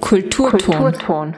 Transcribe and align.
Kulturton. 0.00 1.34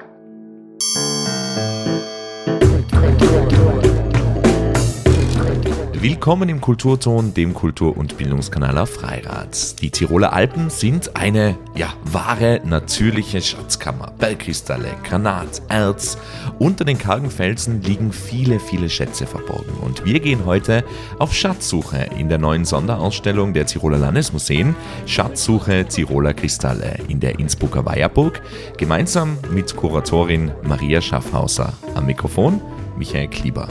Willkommen 6.03 6.49
im 6.49 6.61
Kulturton, 6.61 7.33
dem 7.33 7.55
Kultur- 7.55 7.97
und 7.97 8.19
Bildungskanal 8.19 8.77
auf 8.77 8.91
Freirad. 8.91 9.81
Die 9.81 9.91
Tiroler 9.91 10.33
Alpen 10.33 10.69
sind 10.69 11.15
eine, 11.15 11.57
ja, 11.77 11.95
wahre, 12.03 12.61
natürliche 12.65 13.41
Schatzkammer. 13.41 14.13
Bergkristalle, 14.19 14.89
Granat, 15.05 15.63
Erz. 15.69 16.19
Unter 16.59 16.85
den 16.85 16.99
kargen 16.99 17.31
Felsen 17.31 17.83
liegen 17.83 18.13
viele, 18.13 18.59
viele 18.59 18.91
Schätze 18.91 19.29
verborgen. 19.29 19.75
Und 19.81 20.05
wir 20.05 20.19
gehen 20.19 20.45
heute 20.45 20.83
auf 21.21 21.33
Schatzsuche 21.33 22.09
in 22.19 22.29
der 22.29 22.39
neuen 22.39 22.65
Sonderausstellung 22.65 23.53
der 23.53 23.67
Tiroler 23.67 23.99
Landesmuseen 23.99 24.75
Schatzsuche 25.07 25.87
Tiroler 25.87 26.35
Kristalle 26.35 26.99
in 27.07 27.21
der 27.21 27.39
Innsbrucker 27.39 27.87
Weierburg, 27.87 28.43
gemeinsam 28.77 29.39
mit 29.53 29.77
Kuratorin 29.77 30.51
Maria 30.65 31.01
Schaffhauser. 31.01 31.75
Am 31.95 32.07
Mikrofon 32.07 32.61
Michael 32.99 33.29
Klieber. 33.29 33.69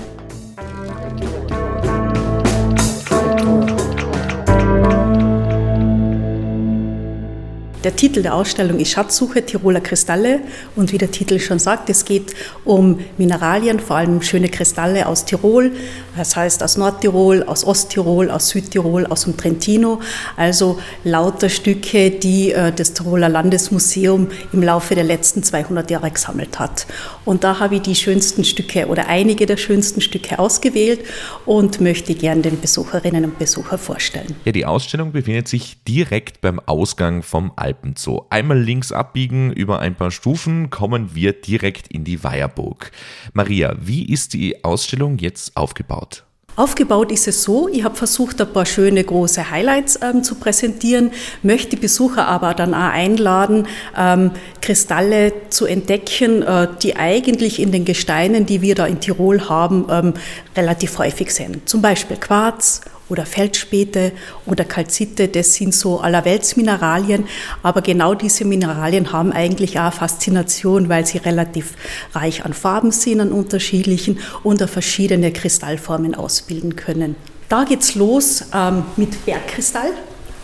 Der 7.84 7.96
Titel 7.96 8.22
der 8.22 8.36
Ausstellung 8.36 8.80
ist 8.80 8.92
Schatzsuche 8.92 9.44
Tiroler 9.44 9.82
Kristalle 9.82 10.42
und 10.76 10.92
wie 10.92 11.00
der 11.00 11.10
Titel 11.10 11.40
schon 11.40 11.58
sagt, 11.58 11.90
es 11.90 12.06
geht 12.06 12.36
um 12.64 13.00
Mineralien, 13.18 13.80
vor 13.80 13.96
allem 13.96 14.22
schöne 14.22 14.50
Kristalle 14.50 15.08
aus 15.08 15.26
Tirol, 15.26 15.72
das 16.16 16.36
heißt 16.36 16.62
aus 16.62 16.78
Nordtirol, 16.78 17.42
aus 17.42 17.66
Osttirol, 17.66 18.30
aus 18.30 18.50
Südtirol, 18.50 19.08
aus 19.08 19.24
dem 19.24 19.36
Trentino, 19.36 20.00
also 20.38 20.80
lauter 21.04 21.50
Stücke, 21.50 22.12
die 22.12 22.52
äh, 22.52 22.72
das 22.72 22.94
Tiroler 22.94 23.30
Landesmuseum 23.30 24.28
im 24.54 24.62
Laufe 24.62 24.94
der 24.94 25.04
letzten 25.04 25.42
200 25.42 25.90
Jahre 25.90 26.12
gesammelt 26.12 26.60
hat. 26.60 26.86
Und 27.26 27.44
da 27.44 27.60
habe 27.60 27.76
ich 27.76 27.82
die 27.82 27.96
schönsten 27.96 28.44
Stücke 28.44 28.88
oder 28.90 29.08
einige 29.08 29.48
der 29.48 29.58
schönsten 29.58 30.02
Stücke 30.02 30.38
ausgewählt 30.38 31.00
und 31.48 31.82
möchte 31.82 32.14
gern 32.14 32.44
den 32.44 32.62
Besucherinnen 32.62 33.26
und 33.26 33.40
Besuchern 33.40 33.80
vorstellen. 33.80 34.36
Ja, 34.46 34.52
die 34.52 34.68
Ausstellung 34.68 35.12
befindet 35.14 35.48
sich 35.48 35.84
direkt 35.88 36.42
beim 36.42 36.60
Ausgang 36.60 37.24
vom 37.24 37.52
Alpen. 37.72 37.96
Einmal 38.30 38.60
links 38.60 38.92
abbiegen, 38.92 39.54
über 39.54 39.80
ein 39.80 39.96
paar 39.96 40.12
Stufen 40.12 40.70
kommen 40.70 41.16
wir 41.16 41.34
direkt 41.34 41.88
in 41.88 42.04
die 42.04 42.24
Weierburg. 42.24 42.92
Maria, 43.34 43.76
wie 43.80 44.06
ist 44.06 44.34
die 44.34 44.64
Ausstellung 44.64 45.18
jetzt 45.18 45.56
aufgebaut? 45.56 46.26
Aufgebaut 46.58 47.14
ist 47.14 47.30
es 47.30 47.44
so, 47.44 47.70
ich 47.70 47.86
habe 47.86 47.96
versucht, 47.96 48.42
ein 48.42 48.52
paar 48.52 48.66
schöne 48.66 49.02
große 49.06 49.50
Highlights 49.52 49.98
ähm, 50.02 50.22
zu 50.22 50.36
präsentieren, 50.36 51.12
möchte 51.44 51.72
die 51.72 51.76
Besucher 51.78 52.28
aber 52.28 52.54
dann 52.54 52.74
auch 52.74 52.92
einladen, 52.92 53.68
ähm, 53.98 54.32
Kristalle 54.60 55.32
zu 55.50 55.66
entdecken, 55.66 56.42
äh, 56.42 56.68
die 56.84 56.98
eigentlich 56.98 57.62
in 57.62 57.72
den 57.72 57.86
Gesteinen, 57.86 58.46
die 58.46 58.62
wir 58.62 58.76
da 58.76 58.86
in 58.86 59.00
Tirol 59.00 59.48
haben, 59.48 59.88
ähm, 59.90 60.14
relativ 60.56 60.98
häufig 60.98 61.34
sind. 61.34 61.70
Zum 61.70 61.82
Beispiel 61.82 62.18
Quarz 62.18 62.82
oder 63.12 63.26
Feldspäte 63.26 64.14
oder 64.46 64.64
Kalzite, 64.64 65.28
das 65.28 65.54
sind 65.54 65.76
so 65.76 66.00
allerweltsmineralien, 66.00 67.26
aber 67.62 67.82
genau 67.82 68.16
diese 68.16 68.46
Mineralien 68.46 69.12
haben 69.12 69.32
eigentlich 69.32 69.80
auch 69.80 69.94
Faszination, 69.94 70.90
weil 70.90 71.06
sie 71.06 71.18
relativ 71.18 71.74
reich 72.14 72.46
an 72.46 72.54
Farben 72.54 72.92
sind, 72.92 73.20
an 73.20 73.32
unterschiedlichen 73.32 74.20
und 74.44 74.62
verschiedene 74.62 75.32
Kristallformen 75.32 76.16
ausbilden 76.16 76.76
können. 76.76 77.16
Da 77.50 77.66
geht's 77.66 77.96
los 77.96 78.46
ähm, 78.54 78.84
mit 78.96 79.26
Bergkristall 79.26 79.92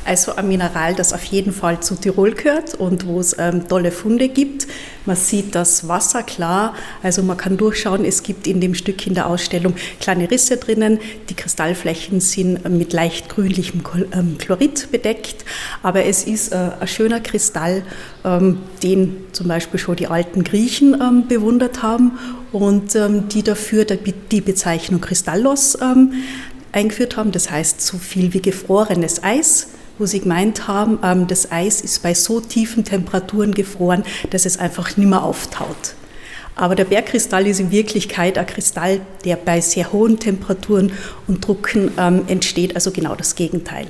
also 0.08 0.36
ein 0.36 0.48
Mineral, 0.48 0.96
das 0.96 1.12
auf 1.12 1.24
jeden 1.26 1.52
Fall 1.52 1.82
zu 1.82 1.96
Tirol 1.96 2.32
gehört 2.32 2.76
und 2.76 3.06
wo 3.06 3.20
es 3.20 3.36
ähm, 3.38 3.68
tolle 3.68 3.92
Funde 3.92 4.30
gibt. 4.30 4.68
Man 5.06 5.16
sieht 5.16 5.54
das 5.54 5.88
Wasser 5.88 6.24
klar, 6.24 6.74
also 7.04 7.24
man 7.24 7.38
kann 7.38 7.58
durchschauen, 7.58 8.06
es 8.06 8.24
gibt 8.24 8.48
in 8.48 8.62
dem 8.62 8.74
Stück 8.74 9.06
in 9.06 9.14
der 9.14 9.28
Ausstellung 9.28 9.76
kleine 10.00 10.30
Risse 10.32 10.58
drinnen. 10.58 11.00
Die 11.30 11.34
Kristallflächen 11.34 12.22
sind 12.22 12.68
mit 12.70 12.94
leicht 12.94 13.30
grünlichem 13.30 13.84
ähm, 14.14 14.38
Chlorid 14.38 14.92
bedeckt, 14.92 15.46
aber 15.84 16.06
es 16.06 16.24
ist 16.24 16.52
äh, 16.52 16.72
ein 16.80 16.88
schöner 16.88 17.20
Kristall, 17.20 17.84
ähm, 18.24 18.60
den 18.84 19.18
zum 19.34 19.48
Beispiel 19.48 19.80
schon 19.80 19.98
die 19.98 20.08
alten 20.08 20.44
Griechen 20.44 21.00
ähm, 21.02 21.28
bewundert 21.28 21.84
haben 21.84 22.18
und 22.52 22.96
ähm, 22.96 23.28
die 23.28 23.44
dafür 23.44 23.86
die 23.86 24.42
Bezeichnung 24.42 25.02
Kristallos 25.02 25.78
ähm, 25.82 26.14
eingeführt 26.72 27.18
haben. 27.18 27.32
Das 27.32 27.52
heißt 27.52 27.82
so 27.82 27.98
viel 27.98 28.34
wie 28.34 28.42
gefrorenes 28.42 29.24
Eis 29.24 29.68
wo 29.98 30.06
sie 30.06 30.20
gemeint 30.20 30.68
haben, 30.68 31.00
ähm, 31.04 31.28
das 31.28 31.52
Eis 31.52 31.82
ist 31.82 32.04
bei 32.04 32.14
so 32.14 32.40
tiefen 32.40 32.84
Temperaturen 32.84 33.54
gefroren, 33.54 34.04
dass 34.30 34.46
es 34.46 34.58
einfach 34.58 34.98
nicht 34.98 35.10
mehr 35.10 35.24
auftaut. 35.24 35.96
Aber 36.56 36.76
der 36.76 36.86
Bergkristall 36.86 37.46
ist 37.46 37.60
in 37.60 37.70
Wirklichkeit 37.70 38.38
ein 38.38 38.48
Kristall, 38.48 39.02
der 39.24 39.36
bei 39.36 39.62
sehr 39.62 39.92
hohen 39.94 40.18
Temperaturen 40.18 40.92
und 41.28 41.48
Drucken 41.48 41.92
ähm, 42.00 42.24
entsteht, 42.28 42.74
also 42.74 42.92
genau 42.92 43.16
das 43.16 43.36
Gegenteil. 43.36 43.88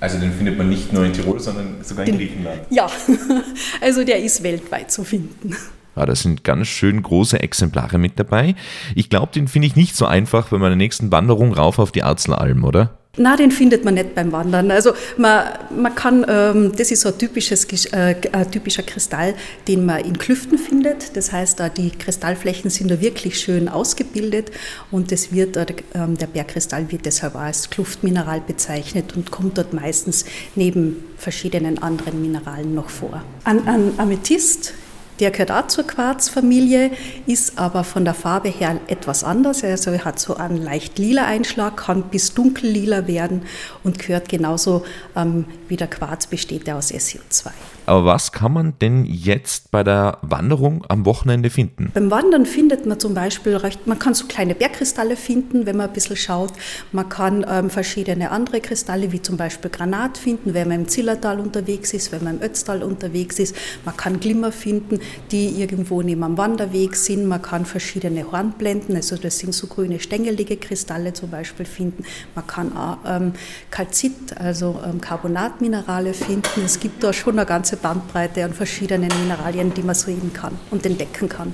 Also 0.00 0.18
den 0.18 0.32
findet 0.32 0.58
man 0.58 0.68
nicht 0.68 0.92
nur 0.92 1.04
in 1.04 1.12
Tirol, 1.12 1.38
sondern 1.38 1.82
sogar 1.82 2.06
in 2.06 2.18
Griechenland. 2.18 2.62
Ja, 2.68 2.90
also 3.80 4.04
der 4.04 4.22
ist 4.22 4.42
weltweit 4.42 4.90
zu 4.90 5.04
finden. 5.04 5.56
Ja, 5.96 6.04
da 6.04 6.16
sind 6.16 6.42
ganz 6.42 6.66
schön 6.66 7.00
große 7.00 7.40
Exemplare 7.40 7.98
mit 7.98 8.18
dabei. 8.18 8.56
Ich 8.96 9.08
glaube, 9.08 9.32
den 9.32 9.46
finde 9.46 9.68
ich 9.68 9.76
nicht 9.76 9.94
so 9.94 10.06
einfach 10.06 10.48
bei 10.48 10.58
meiner 10.58 10.76
nächsten 10.76 11.12
Wanderung 11.12 11.54
rauf 11.54 11.78
auf 11.78 11.92
die 11.92 12.02
Arzleralm, 12.02 12.64
oder? 12.64 12.98
Na, 13.16 13.36
den 13.36 13.52
findet 13.52 13.84
man 13.84 13.94
nicht 13.94 14.14
beim 14.14 14.32
Wandern. 14.32 14.70
Also 14.70 14.92
man, 15.16 15.44
man 15.76 15.94
kann, 15.94 16.26
ähm, 16.28 16.72
das 16.76 16.90
ist 16.90 17.02
so 17.02 17.10
ein, 17.10 17.18
typisches, 17.18 17.64
äh, 17.92 18.16
ein 18.32 18.50
typischer 18.50 18.82
Kristall, 18.82 19.34
den 19.68 19.86
man 19.86 20.04
in 20.04 20.18
Klüften 20.18 20.58
findet. 20.58 21.16
Das 21.16 21.30
heißt, 21.30 21.60
äh, 21.60 21.70
die 21.70 21.90
Kristallflächen 21.90 22.70
sind 22.70 22.90
da 22.90 23.00
wirklich 23.00 23.38
schön 23.38 23.68
ausgebildet 23.68 24.50
und 24.90 25.12
das 25.12 25.32
wird, 25.32 25.56
äh, 25.56 25.66
der 25.94 26.26
Bergkristall 26.26 26.90
wird 26.90 27.06
deshalb 27.06 27.36
auch 27.36 27.40
als 27.40 27.70
Kluftmineral 27.70 28.40
bezeichnet 28.40 29.14
und 29.16 29.30
kommt 29.30 29.58
dort 29.58 29.72
meistens 29.72 30.24
neben 30.56 31.04
verschiedenen 31.16 31.80
anderen 31.80 32.20
Mineralen 32.20 32.74
noch 32.74 32.90
vor. 32.90 33.22
An, 33.44 33.68
an 33.68 33.92
Amethyst 33.96 34.74
der 35.20 35.30
gehört 35.30 35.50
auch 35.50 35.66
zur 35.68 35.86
Quarzfamilie, 35.86 36.90
ist 37.26 37.58
aber 37.58 37.84
von 37.84 38.04
der 38.04 38.14
Farbe 38.14 38.48
her 38.48 38.80
etwas 38.86 39.24
anders. 39.24 39.62
Also 39.64 39.90
er 39.90 40.04
hat 40.04 40.18
so 40.18 40.36
einen 40.36 40.62
leicht 40.62 40.98
lila 40.98 41.24
Einschlag, 41.24 41.76
kann 41.76 42.02
bis 42.04 42.34
dunkellila 42.34 43.06
werden 43.06 43.42
und 43.82 43.98
gehört 43.98 44.28
genauso 44.28 44.84
ähm, 45.16 45.44
wie 45.68 45.76
der 45.76 45.88
Quarz 45.88 46.26
besteht 46.26 46.68
er 46.68 46.76
aus 46.76 46.90
SiO2. 46.90 47.50
Aber 47.86 48.06
was 48.06 48.32
kann 48.32 48.52
man 48.52 48.74
denn 48.80 49.04
jetzt 49.04 49.70
bei 49.70 49.82
der 49.82 50.18
Wanderung 50.22 50.84
am 50.88 51.04
Wochenende 51.04 51.50
finden? 51.50 51.90
Beim 51.92 52.10
Wandern 52.10 52.46
findet 52.46 52.86
man 52.86 52.98
zum 52.98 53.14
Beispiel, 53.14 53.56
recht, 53.56 53.86
man 53.86 53.98
kann 53.98 54.14
so 54.14 54.26
kleine 54.26 54.54
Bergkristalle 54.54 55.16
finden, 55.16 55.66
wenn 55.66 55.76
man 55.76 55.88
ein 55.88 55.92
bisschen 55.92 56.16
schaut. 56.16 56.52
Man 56.92 57.08
kann 57.08 57.44
ähm, 57.48 57.68
verschiedene 57.68 58.30
andere 58.30 58.60
Kristalle, 58.60 59.12
wie 59.12 59.20
zum 59.20 59.36
Beispiel 59.36 59.70
Granat 59.70 60.16
finden, 60.16 60.54
wenn 60.54 60.68
man 60.68 60.80
im 60.80 60.88
Zillertal 60.88 61.40
unterwegs 61.40 61.92
ist, 61.92 62.10
wenn 62.12 62.24
man 62.24 62.36
im 62.38 62.42
Ötztal 62.42 62.82
unterwegs 62.82 63.38
ist. 63.38 63.54
Man 63.84 63.96
kann 63.96 64.18
Glimmer 64.18 64.52
finden, 64.52 65.00
die 65.30 65.60
irgendwo 65.60 66.00
neben 66.02 66.22
am 66.22 66.38
Wanderweg 66.38 66.96
sind. 66.96 67.26
Man 67.26 67.42
kann 67.42 67.66
verschiedene 67.66 68.30
Hornblenden, 68.32 68.96
also 68.96 69.16
das 69.16 69.38
sind 69.38 69.54
so 69.54 69.66
grüne 69.66 70.00
stängelige 70.00 70.56
Kristalle 70.56 71.12
zum 71.12 71.30
Beispiel 71.30 71.66
finden. 71.66 72.04
Man 72.34 72.46
kann 72.46 72.76
auch 72.76 72.98
ähm, 73.06 73.34
Kalzit, 73.70 74.36
also 74.38 74.80
ähm, 74.86 75.00
Carbonatminerale 75.00 76.14
finden. 76.14 76.62
Es 76.64 76.80
gibt 76.80 77.04
da 77.04 77.12
schon 77.12 77.38
eine 77.38 77.46
ganze 77.46 77.73
Bandbreite 77.76 78.44
an 78.44 78.52
verschiedenen 78.52 79.10
Mineralien, 79.20 79.72
die 79.74 79.82
man 79.82 79.94
sehen 79.94 80.32
kann 80.32 80.58
und 80.70 80.84
entdecken 80.86 81.28
kann 81.28 81.52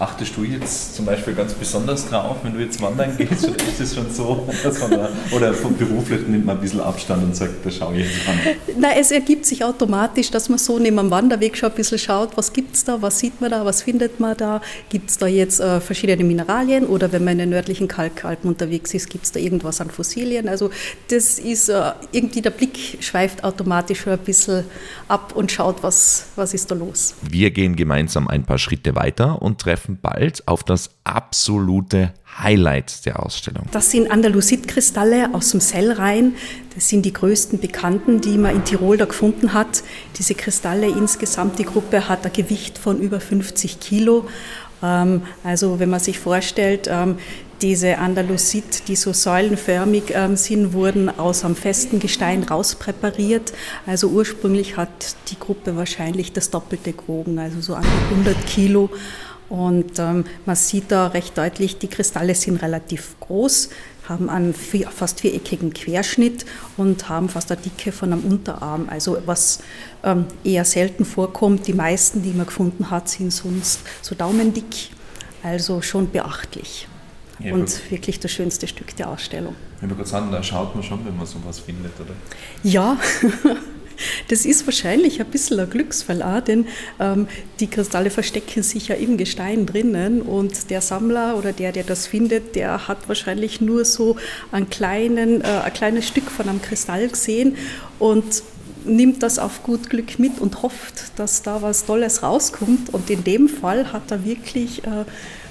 achtest 0.00 0.36
du 0.36 0.44
jetzt 0.44 0.96
zum 0.96 1.04
Beispiel 1.04 1.34
ganz 1.34 1.52
besonders 1.52 2.08
drauf, 2.08 2.38
wenn 2.42 2.54
du 2.54 2.60
jetzt 2.60 2.80
wandern 2.80 3.16
gehst? 3.18 3.46
Oder 3.46 3.56
ist 3.68 3.80
es 3.80 3.94
schon 3.94 4.10
so, 4.10 4.48
dass 4.62 4.80
man 4.80 4.90
da, 4.90 5.08
oder 5.30 5.52
vom 5.52 5.76
beruflich 5.76 6.26
nimmt 6.26 6.46
man 6.46 6.56
ein 6.56 6.62
bisschen 6.62 6.80
Abstand 6.80 7.22
und 7.22 7.36
sagt, 7.36 7.64
da 7.64 7.70
schaue 7.70 7.98
ich 7.98 8.06
jetzt 8.06 8.28
an? 8.28 8.38
Nein, 8.78 8.92
es 8.98 9.10
ergibt 9.10 9.44
sich 9.44 9.62
automatisch, 9.62 10.30
dass 10.30 10.48
man 10.48 10.58
so 10.58 10.78
neben 10.78 10.96
dem 10.96 11.10
Wanderweg 11.10 11.56
schon 11.56 11.70
ein 11.70 11.76
bisschen 11.76 11.98
schaut, 11.98 12.36
was 12.36 12.52
gibt 12.52 12.74
es 12.74 12.84
da, 12.84 13.00
was 13.02 13.18
sieht 13.18 13.40
man 13.40 13.50
da, 13.50 13.64
was 13.64 13.82
findet 13.82 14.20
man 14.20 14.36
da, 14.36 14.62
gibt 14.88 15.10
es 15.10 15.18
da 15.18 15.26
jetzt 15.26 15.60
äh, 15.60 15.80
verschiedene 15.80 16.24
Mineralien 16.24 16.86
oder 16.86 17.12
wenn 17.12 17.24
man 17.24 17.34
in 17.34 17.38
den 17.40 17.50
nördlichen 17.50 17.86
Kalkalpen 17.86 18.48
unterwegs 18.48 18.94
ist, 18.94 19.10
gibt 19.10 19.24
es 19.24 19.32
da 19.32 19.38
irgendwas 19.38 19.80
an 19.80 19.90
Fossilien. 19.90 20.48
Also 20.48 20.70
das 21.08 21.38
ist 21.38 21.68
äh, 21.68 21.92
irgendwie, 22.12 22.40
der 22.40 22.50
Blick 22.50 22.98
schweift 23.00 23.44
automatisch 23.44 24.00
schon 24.00 24.14
ein 24.14 24.18
bisschen 24.18 24.64
ab 25.08 25.32
und 25.34 25.52
schaut, 25.52 25.82
was, 25.82 26.26
was 26.36 26.54
ist 26.54 26.70
da 26.70 26.74
los. 26.74 27.14
Wir 27.22 27.50
gehen 27.50 27.76
gemeinsam 27.76 28.28
ein 28.28 28.44
paar 28.44 28.58
Schritte 28.58 28.94
weiter 28.94 29.42
und 29.42 29.60
treffen 29.60 29.89
treffen 29.90 29.98
bald 30.00 30.46
auf 30.46 30.62
das 30.62 30.90
absolute 31.04 32.12
Highlight 32.38 33.06
der 33.06 33.24
Ausstellung. 33.24 33.64
Das 33.72 33.90
sind 33.90 34.10
Andalusitkristalle 34.10 35.34
aus 35.34 35.50
dem 35.50 35.60
Sellrhein. 35.60 36.34
Das 36.74 36.88
sind 36.88 37.04
die 37.04 37.12
größten 37.12 37.58
bekannten, 37.58 38.20
die 38.20 38.38
man 38.38 38.54
in 38.54 38.64
Tirol 38.64 38.96
da 38.96 39.04
gefunden 39.04 39.52
hat. 39.52 39.82
Diese 40.18 40.34
Kristalle 40.34 40.86
insgesamt, 40.86 41.58
die 41.58 41.64
Gruppe 41.64 42.08
hat 42.08 42.24
ein 42.24 42.32
Gewicht 42.32 42.78
von 42.78 43.00
über 43.00 43.20
50 43.20 43.80
Kilo. 43.80 44.26
Ähm, 44.82 45.22
also 45.44 45.78
wenn 45.78 45.90
man 45.90 46.00
sich 46.00 46.18
vorstellt, 46.18 46.88
ähm, 46.90 47.16
diese 47.62 47.98
Andalusit, 47.98 48.88
die 48.88 48.96
so 48.96 49.12
säulenförmig 49.12 50.04
ähm, 50.14 50.36
sind, 50.36 50.72
wurden 50.72 51.10
aus 51.18 51.44
einem 51.44 51.56
festen 51.56 51.98
Gestein 52.00 52.42
rauspräpariert. 52.42 53.52
Also 53.86 54.08
ursprünglich 54.08 54.76
hat 54.78 55.16
die 55.28 55.38
Gruppe 55.38 55.76
wahrscheinlich 55.76 56.32
das 56.32 56.50
Doppelte 56.50 56.92
gewogen, 56.92 57.38
also 57.38 57.60
so 57.60 57.74
an 57.74 57.84
100 58.10 58.46
Kilo. 58.46 58.88
Und 59.50 59.98
ähm, 59.98 60.24
man 60.46 60.56
sieht 60.56 60.90
da 60.92 61.08
recht 61.08 61.36
deutlich, 61.36 61.78
die 61.78 61.88
Kristalle 61.88 62.34
sind 62.36 62.62
relativ 62.62 63.16
groß, 63.18 63.70
haben 64.08 64.30
einen 64.30 64.54
fast 64.54 65.20
viereckigen 65.20 65.74
Querschnitt 65.74 66.46
und 66.76 67.08
haben 67.08 67.28
fast 67.28 67.50
eine 67.50 67.60
Dicke 67.60 67.92
von 67.92 68.12
einem 68.12 68.22
Unterarm. 68.22 68.88
Also 68.88 69.18
was 69.26 69.58
ähm, 70.04 70.26
eher 70.44 70.64
selten 70.64 71.04
vorkommt. 71.04 71.66
Die 71.66 71.72
meisten, 71.72 72.22
die 72.22 72.30
man 72.30 72.46
gefunden 72.46 72.90
hat, 72.90 73.08
sind 73.08 73.32
sonst 73.32 73.80
so 74.02 74.14
daumendick. 74.14 74.90
Also 75.42 75.82
schon 75.82 76.10
beachtlich. 76.10 76.86
Ja, 77.40 77.54
und 77.54 77.90
wirklich 77.90 78.20
das 78.20 78.30
schönste 78.30 78.66
Stück 78.66 78.94
der 78.96 79.08
Ausstellung. 79.08 79.54
Ich 79.76 79.82
würde 79.82 79.94
gerade 79.94 80.08
sagen, 80.08 80.30
da 80.30 80.42
schaut 80.42 80.74
man 80.74 80.84
schon, 80.84 81.04
wenn 81.06 81.16
man 81.16 81.26
sowas 81.26 81.58
findet, 81.58 81.98
oder? 81.98 82.12
Ja, 82.62 82.98
das 84.28 84.44
ist 84.44 84.66
wahrscheinlich 84.66 85.20
ein 85.20 85.26
bisschen 85.26 85.60
ein 85.60 85.70
Glücksfall 85.70 86.22
auch, 86.22 86.40
denn 86.40 86.66
ähm, 86.98 87.28
die 87.60 87.66
Kristalle 87.66 88.10
verstecken 88.10 88.62
sich 88.62 88.88
ja 88.88 88.94
im 88.94 89.16
Gestein 89.16 89.66
drinnen 89.66 90.22
und 90.22 90.70
der 90.70 90.80
Sammler 90.80 91.36
oder 91.36 91.52
der, 91.52 91.72
der 91.72 91.84
das 91.84 92.06
findet, 92.06 92.54
der 92.54 92.88
hat 92.88 93.08
wahrscheinlich 93.08 93.60
nur 93.60 93.84
so 93.84 94.16
einen 94.52 94.70
kleinen, 94.70 95.40
äh, 95.40 95.44
ein 95.64 95.72
kleines 95.72 96.06
Stück 96.08 96.30
von 96.30 96.48
einem 96.48 96.62
Kristall 96.62 97.08
gesehen 97.08 97.56
und 97.98 98.42
nimmt 98.84 99.22
das 99.22 99.38
auf 99.38 99.62
gut 99.62 99.90
Glück 99.90 100.18
mit 100.18 100.38
und 100.38 100.62
hofft, 100.62 101.18
dass 101.18 101.42
da 101.42 101.62
was 101.62 101.86
Tolles 101.86 102.22
rauskommt. 102.22 102.92
Und 102.92 103.10
in 103.10 103.24
dem 103.24 103.48
Fall 103.48 103.92
hat 103.92 104.10
er 104.10 104.24
wirklich 104.24 104.84
äh, 104.84 105.04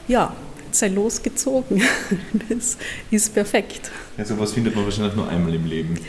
ja, 0.08 0.36
sein 0.72 0.96
Los 0.96 1.22
gezogen. 1.22 1.82
Das 2.50 2.78
ist 3.12 3.34
perfekt. 3.34 3.92
Ja, 4.18 4.26
sowas 4.26 4.54
findet 4.54 4.76
man 4.76 4.86
wahrscheinlich 4.86 5.16
nur 5.16 5.28
einmal 5.28 5.54
im 5.54 5.66
Leben. 5.66 6.00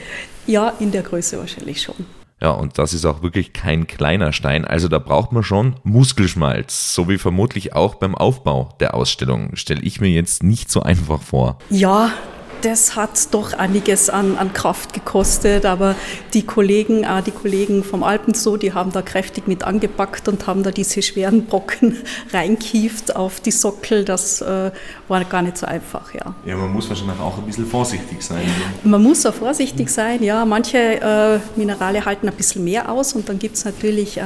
Ja, 0.47 0.71
in 0.81 0.91
der 0.91 1.03
Größe 1.03 1.39
wahrscheinlich 1.39 1.83
schon. 1.83 2.07
Ja, 2.43 2.53
und 2.53 2.79
das 2.79 2.95
ist 2.95 3.05
auch 3.05 3.23
wirklich 3.23 3.53
kein 3.53 3.87
kleiner 3.87 4.33
Stein. 4.33 4.65
Also 4.65 4.89
da 4.89 4.99
braucht 4.99 5.33
man 5.33 5.43
schon 5.43 5.77
Muskelschmalz, 5.83 6.95
so 6.95 7.09
wie 7.09 7.19
vermutlich 7.19 7.75
auch 7.75 7.97
beim 7.97 8.15
Aufbau 8.15 8.71
der 8.81 8.95
Ausstellung. 8.95 9.57
Stelle 9.57 9.83
ich 9.83 10.01
mir 10.01 10.09
jetzt 10.09 10.43
nicht 10.43 10.71
so 10.71 10.83
einfach 10.83 11.21
vor. 11.21 11.59
Ja, 11.69 12.13
das 12.63 12.97
hat 12.97 13.33
doch 13.33 13.53
einiges 13.53 14.11
an, 14.11 14.37
an 14.37 14.53
Kraft 14.53 14.93
gekostet, 14.93 15.65
aber 15.65 15.95
die 16.35 16.43
Kollegen, 16.43 17.07
auch 17.07 17.21
die 17.21 17.31
Kollegen 17.31 17.85
vom 17.85 18.03
Alpenzoo, 18.03 18.57
die 18.57 18.73
haben 18.73 18.93
da 18.93 19.03
kräftig 19.03 19.47
mit 19.47 19.65
angepackt 19.65 20.29
und 20.29 20.47
haben 20.47 20.63
da 20.63 20.71
diese 20.71 21.03
schweren 21.03 21.47
Brocken 21.47 21.97
reinkieft 22.33 23.17
auf 23.17 23.41
die 23.41 23.51
Sockel. 23.51 24.05
Das 24.05 24.41
äh, 24.41 24.71
war 25.09 25.25
gar 25.25 25.43
nicht 25.43 25.57
so 25.57 25.67
einfach, 25.67 26.15
ja. 26.15 26.35
Ja, 26.45 26.57
man 26.57 26.73
muss 26.73 26.89
wahrscheinlich 26.89 27.19
auch 27.21 27.39
ein 27.39 27.45
bisschen 27.45 27.67
vorsichtig 27.67 28.23
sein. 28.23 28.43
Man 28.85 29.03
muss 29.03 29.25
auch 29.27 29.35
vorsichtig 29.35 29.91
sein, 29.91 30.23
ja. 30.23 30.45
Manche 30.45 30.79
äh, 30.79 31.39
Minerale 31.57 32.05
halten 32.05 32.29
ein 32.29 32.35
bisschen 32.35 32.65
mehr 32.65 32.91
aus 32.91 33.13
und 33.13 33.29
dann 33.29 33.39
gibt 33.39 33.57
es 33.57 33.65
natürlich 33.65 34.19
äh, 34.19 34.23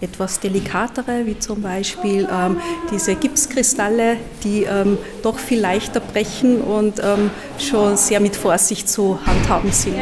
etwas 0.00 0.40
delikatere, 0.40 1.24
wie 1.24 1.38
zum 1.38 1.62
Beispiel 1.62 2.28
ähm, 2.30 2.58
diese 2.90 3.14
Gipskristalle, 3.14 4.16
die 4.44 4.64
ähm, 4.64 4.98
doch 5.22 5.38
viel 5.38 5.60
leichter 5.60 6.00
brechen 6.00 6.60
und 6.60 7.00
ähm, 7.02 7.30
schon 7.58 7.96
sehr 7.96 8.20
mit 8.20 8.36
Vorsicht 8.36 8.88
zu 8.88 9.18
handhaben 9.24 9.72
sind. 9.72 9.96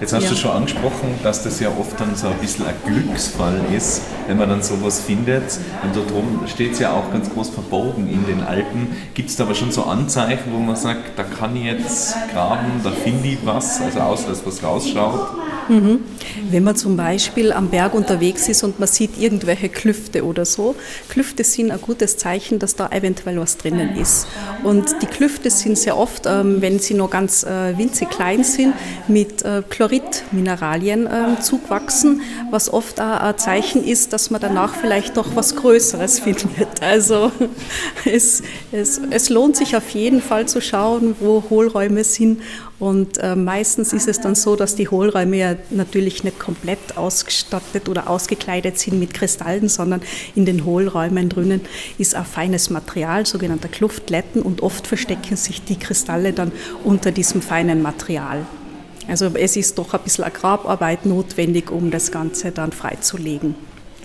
Jetzt 0.00 0.14
hast 0.14 0.24
ja. 0.24 0.30
du 0.30 0.36
schon 0.36 0.50
angesprochen, 0.52 1.18
dass 1.22 1.42
das 1.42 1.60
ja 1.60 1.68
oft 1.78 2.00
dann 2.00 2.16
so 2.16 2.28
ein 2.28 2.38
bisschen 2.38 2.64
ein 2.66 2.74
Glücksfall 2.86 3.60
ist, 3.76 4.00
wenn 4.26 4.38
man 4.38 4.48
dann 4.48 4.62
sowas 4.62 5.00
findet. 5.00 5.58
Und 5.82 5.94
darum 5.94 6.40
steht 6.46 6.72
es 6.72 6.78
ja 6.78 6.92
auch 6.92 7.12
ganz 7.12 7.28
groß 7.30 7.50
verborgen 7.50 8.08
in 8.08 8.24
den 8.26 8.40
Alpen. 8.40 8.96
Gibt 9.12 9.28
es 9.28 9.36
da 9.36 9.44
aber 9.44 9.54
schon 9.54 9.72
so 9.72 9.84
Anzeichen, 9.84 10.52
wo 10.52 10.58
man 10.58 10.76
sagt, 10.76 11.18
da 11.18 11.22
kann 11.22 11.54
ich 11.54 11.64
jetzt 11.64 12.14
graben, 12.32 12.80
da 12.82 12.90
finde 12.90 13.28
ich 13.28 13.38
was, 13.44 13.80
also 13.82 14.00
außer 14.00 14.28
dass 14.28 14.46
was 14.46 14.62
rausschaut? 14.62 15.36
Mhm. 15.68 16.00
Wenn 16.50 16.64
man 16.64 16.76
zum 16.76 16.96
Beispiel 16.96 17.52
am 17.52 17.68
Berg 17.68 17.94
unterwegs 17.94 18.48
ist 18.48 18.62
und 18.64 18.80
man 18.80 18.88
sieht 18.88 19.18
irgendwelche 19.18 19.68
Klüfte 19.68 20.24
oder 20.24 20.44
so, 20.44 20.74
Klüfte 21.08 21.44
sind 21.44 21.70
ein 21.70 21.80
gutes 21.80 22.16
Zeichen, 22.16 22.58
dass 22.58 22.74
da 22.74 22.88
eventuell 22.88 23.38
was 23.38 23.56
drinnen 23.56 23.96
ist. 23.96 24.26
Und 24.64 25.02
die 25.02 25.06
Klüfte 25.06 25.50
sind 25.50 25.78
sehr 25.78 25.96
oft, 25.96 26.24
ähm, 26.26 26.60
wenn 26.60 26.78
sie 26.78 26.94
noch 26.94 27.10
ganz 27.10 27.44
äh, 27.44 27.76
winzig 27.76 28.10
klein 28.10 28.42
sind, 28.42 28.74
mit 29.06 29.44
äh, 29.90 30.00
Chloridmineralien 30.00 31.08
ähm, 31.10 31.40
zugewachsen, 31.40 32.22
was 32.50 32.72
oft 32.72 33.00
auch 33.00 33.20
ein 33.20 33.38
Zeichen 33.38 33.84
ist, 33.84 34.12
dass 34.12 34.30
man 34.30 34.40
danach 34.40 34.74
vielleicht 34.74 35.16
doch 35.16 35.34
was 35.34 35.56
Größeres 35.56 36.20
findet. 36.20 36.82
Also 36.82 37.32
es, 38.04 38.42
es, 38.72 39.00
es 39.10 39.28
lohnt 39.28 39.56
sich 39.56 39.76
auf 39.76 39.90
jeden 39.90 40.22
Fall 40.22 40.46
zu 40.46 40.60
schauen, 40.60 41.16
wo 41.20 41.44
Hohlräume 41.50 42.04
sind 42.04 42.40
und 42.80 43.18
äh, 43.18 43.36
meistens 43.36 43.92
ist 43.92 44.08
es 44.08 44.20
dann 44.20 44.34
so, 44.34 44.56
dass 44.56 44.74
die 44.74 44.88
Hohlräume 44.88 45.36
ja 45.36 45.54
natürlich 45.68 46.24
nicht 46.24 46.38
komplett 46.38 46.96
ausgestattet 46.96 47.90
oder 47.90 48.08
ausgekleidet 48.08 48.78
sind 48.78 48.98
mit 48.98 49.12
Kristallen, 49.12 49.68
sondern 49.68 50.00
in 50.34 50.46
den 50.46 50.64
Hohlräumen 50.64 51.28
drinnen 51.28 51.60
ist 51.98 52.14
ein 52.14 52.24
feines 52.24 52.70
Material, 52.70 53.26
sogenannter 53.26 53.68
Kluftletten, 53.68 54.40
und 54.40 54.62
oft 54.62 54.86
verstecken 54.86 55.36
sich 55.36 55.62
die 55.62 55.78
Kristalle 55.78 56.32
dann 56.32 56.52
unter 56.82 57.12
diesem 57.12 57.42
feinen 57.42 57.82
Material. 57.82 58.46
Also 59.10 59.26
es 59.34 59.56
ist 59.56 59.76
doch 59.76 59.92
ein 59.92 60.00
bisschen 60.04 60.22
eine 60.22 60.32
Grabarbeit 60.32 61.04
notwendig, 61.04 61.72
um 61.72 61.90
das 61.90 62.12
Ganze 62.12 62.52
dann 62.52 62.70
freizulegen. 62.70 63.56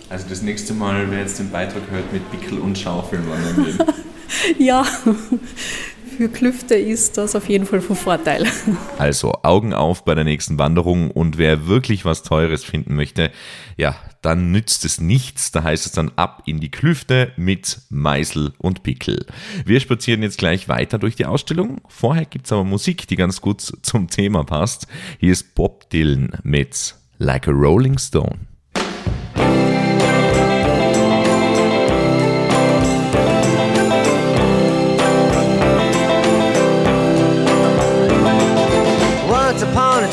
Also 0.10 0.26
das 0.28 0.42
nächste 0.42 0.74
Mal, 0.74 1.12
wer 1.12 1.20
jetzt 1.20 1.38
den 1.38 1.52
Beitrag 1.52 1.84
hört, 1.92 2.12
mit 2.12 2.30
Pickel 2.32 2.58
und 2.58 2.76
Schaufeln 2.76 3.22
wandern 3.30 3.66
gehen. 3.66 3.78
ja, 4.58 4.84
für 6.18 6.30
Klüfte 6.30 6.74
ist 6.74 7.20
das 7.20 7.36
auf 7.36 7.48
jeden 7.50 7.68
Fall 7.68 7.82
von 7.82 7.96
Vorteil. 7.96 8.48
Also 8.98 9.34
Augen 9.44 9.76
auf 9.76 10.06
bei 10.06 10.16
der 10.16 10.24
nächsten 10.24 10.58
Wanderung 10.58 11.12
und 11.12 11.38
wer 11.38 11.68
wirklich 11.68 12.04
was 12.04 12.24
Teures 12.24 12.64
finden 12.64 12.96
möchte, 12.96 13.32
ja, 13.78 13.96
dann 14.26 14.52
nützt 14.52 14.86
es 14.86 15.00
nichts. 15.00 15.52
Da 15.52 15.64
heißt 15.64 15.86
es 15.86 15.92
dann 15.92 16.12
ab 16.16 16.44
in 16.46 16.60
die 16.60 16.72
Klüfte 16.72 17.32
mit 17.38 17.82
Meißel 17.90 18.54
und 18.58 18.84
Pickel. 18.84 19.26
Wir 19.66 19.80
spazieren 19.80 20.24
jetzt 20.24 20.40
gleich 20.40 20.68
weiter 20.68 20.98
durch 20.98 21.16
die 21.16 21.26
Ausstellung. 21.26 21.82
Vorher 21.88 22.26
gibt 22.26 22.48
es 22.48 22.52
aber 22.52 22.64
Musik, 22.64 23.08
die 23.08 23.16
ganz 23.16 23.40
gut 23.40 23.62
zum 23.62 24.10
Thema 24.10 24.44
passt. 24.44 24.88
Hier 25.20 25.32
ist 25.32 25.54
Bob 25.54 25.90
Dylan 25.92 26.32
mit 26.44 26.96
Like 27.20 27.48
a 27.48 27.52
Rolling 27.52 28.00
Stone. 28.00 28.40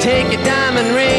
take 0.00 0.32
your 0.32 0.42
diamond 0.44 0.94
ring, 0.94 1.11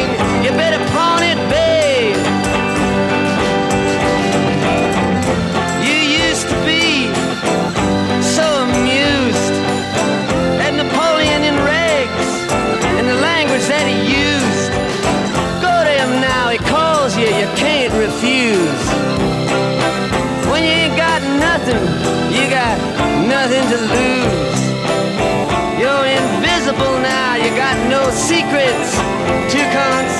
secrets 28.24 28.96
to 29.52 29.60
conceal. 29.70 30.13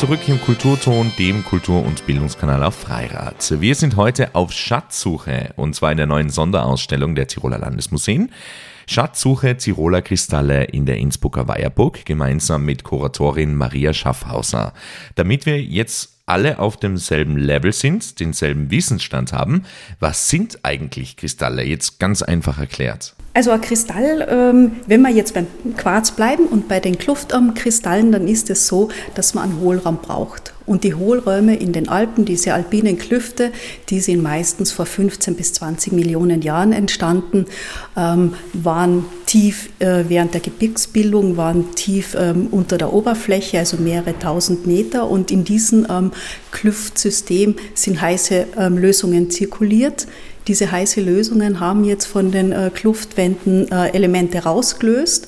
Zurück 0.00 0.26
im 0.28 0.40
Kulturton, 0.40 1.12
dem 1.18 1.44
Kultur- 1.44 1.84
und 1.84 2.06
Bildungskanal 2.06 2.62
auf 2.62 2.74
Freirad. 2.74 3.60
Wir 3.60 3.74
sind 3.74 3.96
heute 3.96 4.34
auf 4.34 4.50
Schatzsuche 4.50 5.52
und 5.56 5.74
zwar 5.74 5.90
in 5.90 5.98
der 5.98 6.06
neuen 6.06 6.30
Sonderausstellung 6.30 7.14
der 7.14 7.26
Tiroler 7.26 7.58
Landesmuseen. 7.58 8.32
Schatzsuche 8.86 9.58
Tiroler 9.58 10.00
Kristalle 10.00 10.64
in 10.64 10.86
der 10.86 10.96
Innsbrucker 10.96 11.48
Weierburg 11.48 12.06
gemeinsam 12.06 12.64
mit 12.64 12.82
Kuratorin 12.82 13.54
Maria 13.54 13.92
Schaffhauser. 13.92 14.72
Damit 15.16 15.44
wir 15.44 15.60
jetzt 15.60 16.14
alle 16.24 16.60
auf 16.60 16.78
demselben 16.78 17.36
Level 17.36 17.74
sind, 17.74 18.20
denselben 18.20 18.70
Wissensstand 18.70 19.34
haben. 19.34 19.66
Was 19.98 20.30
sind 20.30 20.60
eigentlich 20.62 21.18
Kristalle? 21.18 21.62
Jetzt 21.62 21.98
ganz 21.98 22.22
einfach 22.22 22.58
erklärt. 22.58 23.14
Also 23.32 23.52
ein 23.52 23.60
Kristall, 23.60 24.26
ähm, 24.28 24.72
wenn 24.88 25.02
wir 25.02 25.10
jetzt 25.10 25.34
beim 25.34 25.46
Quarz 25.76 26.10
bleiben 26.10 26.46
und 26.46 26.66
bei 26.66 26.80
den 26.80 26.98
Kluftkristallen, 26.98 28.10
dann 28.10 28.26
ist 28.26 28.50
es 28.50 28.66
so, 28.66 28.88
dass 29.14 29.34
man 29.34 29.50
einen 29.50 29.60
Hohlraum 29.60 29.98
braucht. 29.98 30.52
Und 30.66 30.82
die 30.82 30.94
Hohlräume 30.94 31.56
in 31.56 31.72
den 31.72 31.88
Alpen, 31.88 32.24
diese 32.24 32.54
alpinen 32.54 32.98
Klüfte, 32.98 33.52
die 33.88 34.00
sind 34.00 34.22
meistens 34.22 34.72
vor 34.72 34.84
15 34.84 35.36
bis 35.36 35.52
20 35.52 35.92
Millionen 35.92 36.42
Jahren 36.42 36.72
entstanden, 36.72 37.46
ähm, 37.96 38.34
waren 38.52 39.04
tief 39.26 39.70
äh, 39.78 40.04
während 40.08 40.34
der 40.34 40.40
Gebirgsbildung, 40.40 41.36
waren 41.36 41.72
tief 41.76 42.16
ähm, 42.18 42.48
unter 42.50 42.78
der 42.78 42.92
Oberfläche, 42.92 43.60
also 43.60 43.76
mehrere 43.76 44.18
tausend 44.18 44.66
Meter. 44.66 45.08
Und 45.08 45.30
in 45.30 45.44
diesem 45.44 45.86
Klüftsystem 46.50 47.54
sind 47.74 48.00
heiße 48.00 48.46
Lösungen 48.70 49.30
zirkuliert. 49.30 50.06
Diese 50.46 50.70
heiße 50.70 51.00
Lösungen 51.00 51.60
haben 51.60 51.84
jetzt 51.84 52.06
von 52.06 52.30
den 52.30 52.52
äh, 52.52 52.70
Kluftwänden 52.72 53.70
äh, 53.70 53.88
Elemente 53.90 54.42
rausgelöst. 54.42 55.26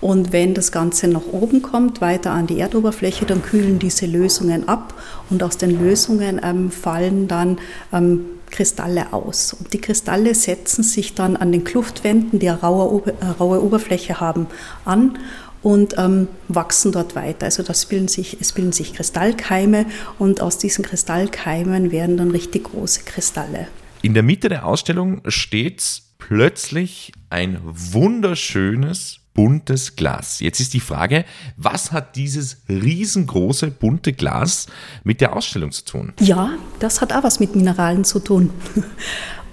Und 0.00 0.32
wenn 0.32 0.52
das 0.52 0.72
Ganze 0.72 1.06
nach 1.06 1.26
oben 1.30 1.62
kommt, 1.62 2.00
weiter 2.00 2.32
an 2.32 2.48
die 2.48 2.58
Erdoberfläche, 2.58 3.24
dann 3.24 3.40
kühlen 3.40 3.78
diese 3.78 4.06
Lösungen 4.06 4.68
ab 4.68 4.94
und 5.30 5.44
aus 5.44 5.58
den 5.58 5.80
Lösungen 5.80 6.40
ähm, 6.42 6.72
fallen 6.72 7.28
dann 7.28 7.58
ähm, 7.92 8.24
Kristalle 8.50 9.12
aus. 9.12 9.52
Und 9.52 9.72
die 9.72 9.80
Kristalle 9.80 10.34
setzen 10.34 10.82
sich 10.82 11.14
dann 11.14 11.36
an 11.36 11.52
den 11.52 11.62
Kluftwänden, 11.62 12.40
die 12.40 12.48
eine 12.48 12.60
raue, 12.60 13.02
äh, 13.06 13.26
raue 13.38 13.62
Oberfläche 13.62 14.18
haben, 14.18 14.48
an 14.84 15.18
und 15.62 15.94
ähm, 15.98 16.26
wachsen 16.48 16.92
dort 16.92 17.14
weiter. 17.14 17.46
Also 17.46 17.62
das 17.62 17.86
bilden 17.86 18.08
sich, 18.08 18.38
es 18.40 18.52
bilden 18.52 18.72
sich 18.72 18.94
Kristallkeime 18.94 19.86
und 20.18 20.40
aus 20.40 20.58
diesen 20.58 20.84
Kristallkeimen 20.84 21.92
werden 21.92 22.16
dann 22.16 22.32
richtig 22.32 22.64
große 22.64 23.02
Kristalle. 23.04 23.68
In 24.02 24.14
der 24.14 24.24
Mitte 24.24 24.48
der 24.48 24.66
Ausstellung 24.66 25.22
steht 25.28 26.02
plötzlich 26.18 27.12
ein 27.30 27.60
wunderschönes 27.62 29.20
buntes 29.32 29.94
Glas. 29.94 30.40
Jetzt 30.40 30.58
ist 30.58 30.74
die 30.74 30.80
Frage, 30.80 31.24
was 31.56 31.92
hat 31.92 32.16
dieses 32.16 32.62
riesengroße 32.68 33.70
bunte 33.70 34.12
Glas 34.12 34.66
mit 35.04 35.20
der 35.20 35.36
Ausstellung 35.36 35.70
zu 35.70 35.84
tun? 35.84 36.12
Ja, 36.18 36.50
das 36.80 37.00
hat 37.00 37.12
auch 37.12 37.22
was 37.22 37.38
mit 37.38 37.54
Mineralen 37.54 38.04
zu 38.04 38.18
tun. 38.18 38.50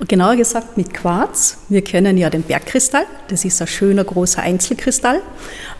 Genauer 0.07 0.37
gesagt 0.37 0.77
mit 0.77 0.93
Quarz. 0.93 1.57
Wir 1.67 1.83
kennen 1.83 2.17
ja 2.17 2.29
den 2.29 2.41
Bergkristall, 2.41 3.05
das 3.27 3.43
ist 3.43 3.61
ein 3.61 3.67
schöner 3.67 4.05
großer 4.05 4.41
Einzelkristall. 4.41 5.21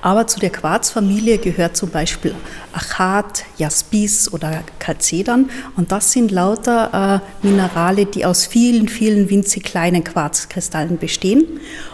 Aber 0.01 0.27
zu 0.27 0.41
der 0.41 0.49
Quarzfamilie 0.49 1.38
gehört 1.38 1.77
zum 1.77 1.89
Beispiel 1.89 2.35
Achat, 2.73 3.45
Jaspis 3.57 4.31
oder 4.33 4.63
Calcedon. 4.77 5.49
Und 5.77 5.93
das 5.93 6.11
sind 6.11 6.31
lauter 6.31 7.21
äh, 7.43 7.47
Minerale, 7.47 8.05
die 8.05 8.25
aus 8.25 8.45
vielen, 8.45 8.89
vielen 8.89 9.29
winzig 9.29 9.63
kleinen 9.63 10.03
Quarzkristallen 10.03 10.97
bestehen. 10.97 11.45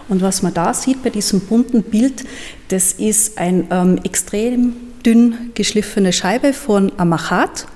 Und 0.10 0.24
was 0.24 0.41
man 0.41 0.53
da 0.53 0.74
sieht 0.74 1.03
bei 1.03 1.12
diesem 1.12 1.41
bunten 1.41 1.84
Bild, 1.84 2.25
das 2.70 2.94
ist 2.94 3.38
ein 3.38 3.67
ähm, 3.70 4.00
extrem 4.03 4.74
dünn 5.05 5.51
geschliffene 5.53 6.12
Scheibe 6.12 6.53
von 6.53 6.91
Amachat. 6.98 7.67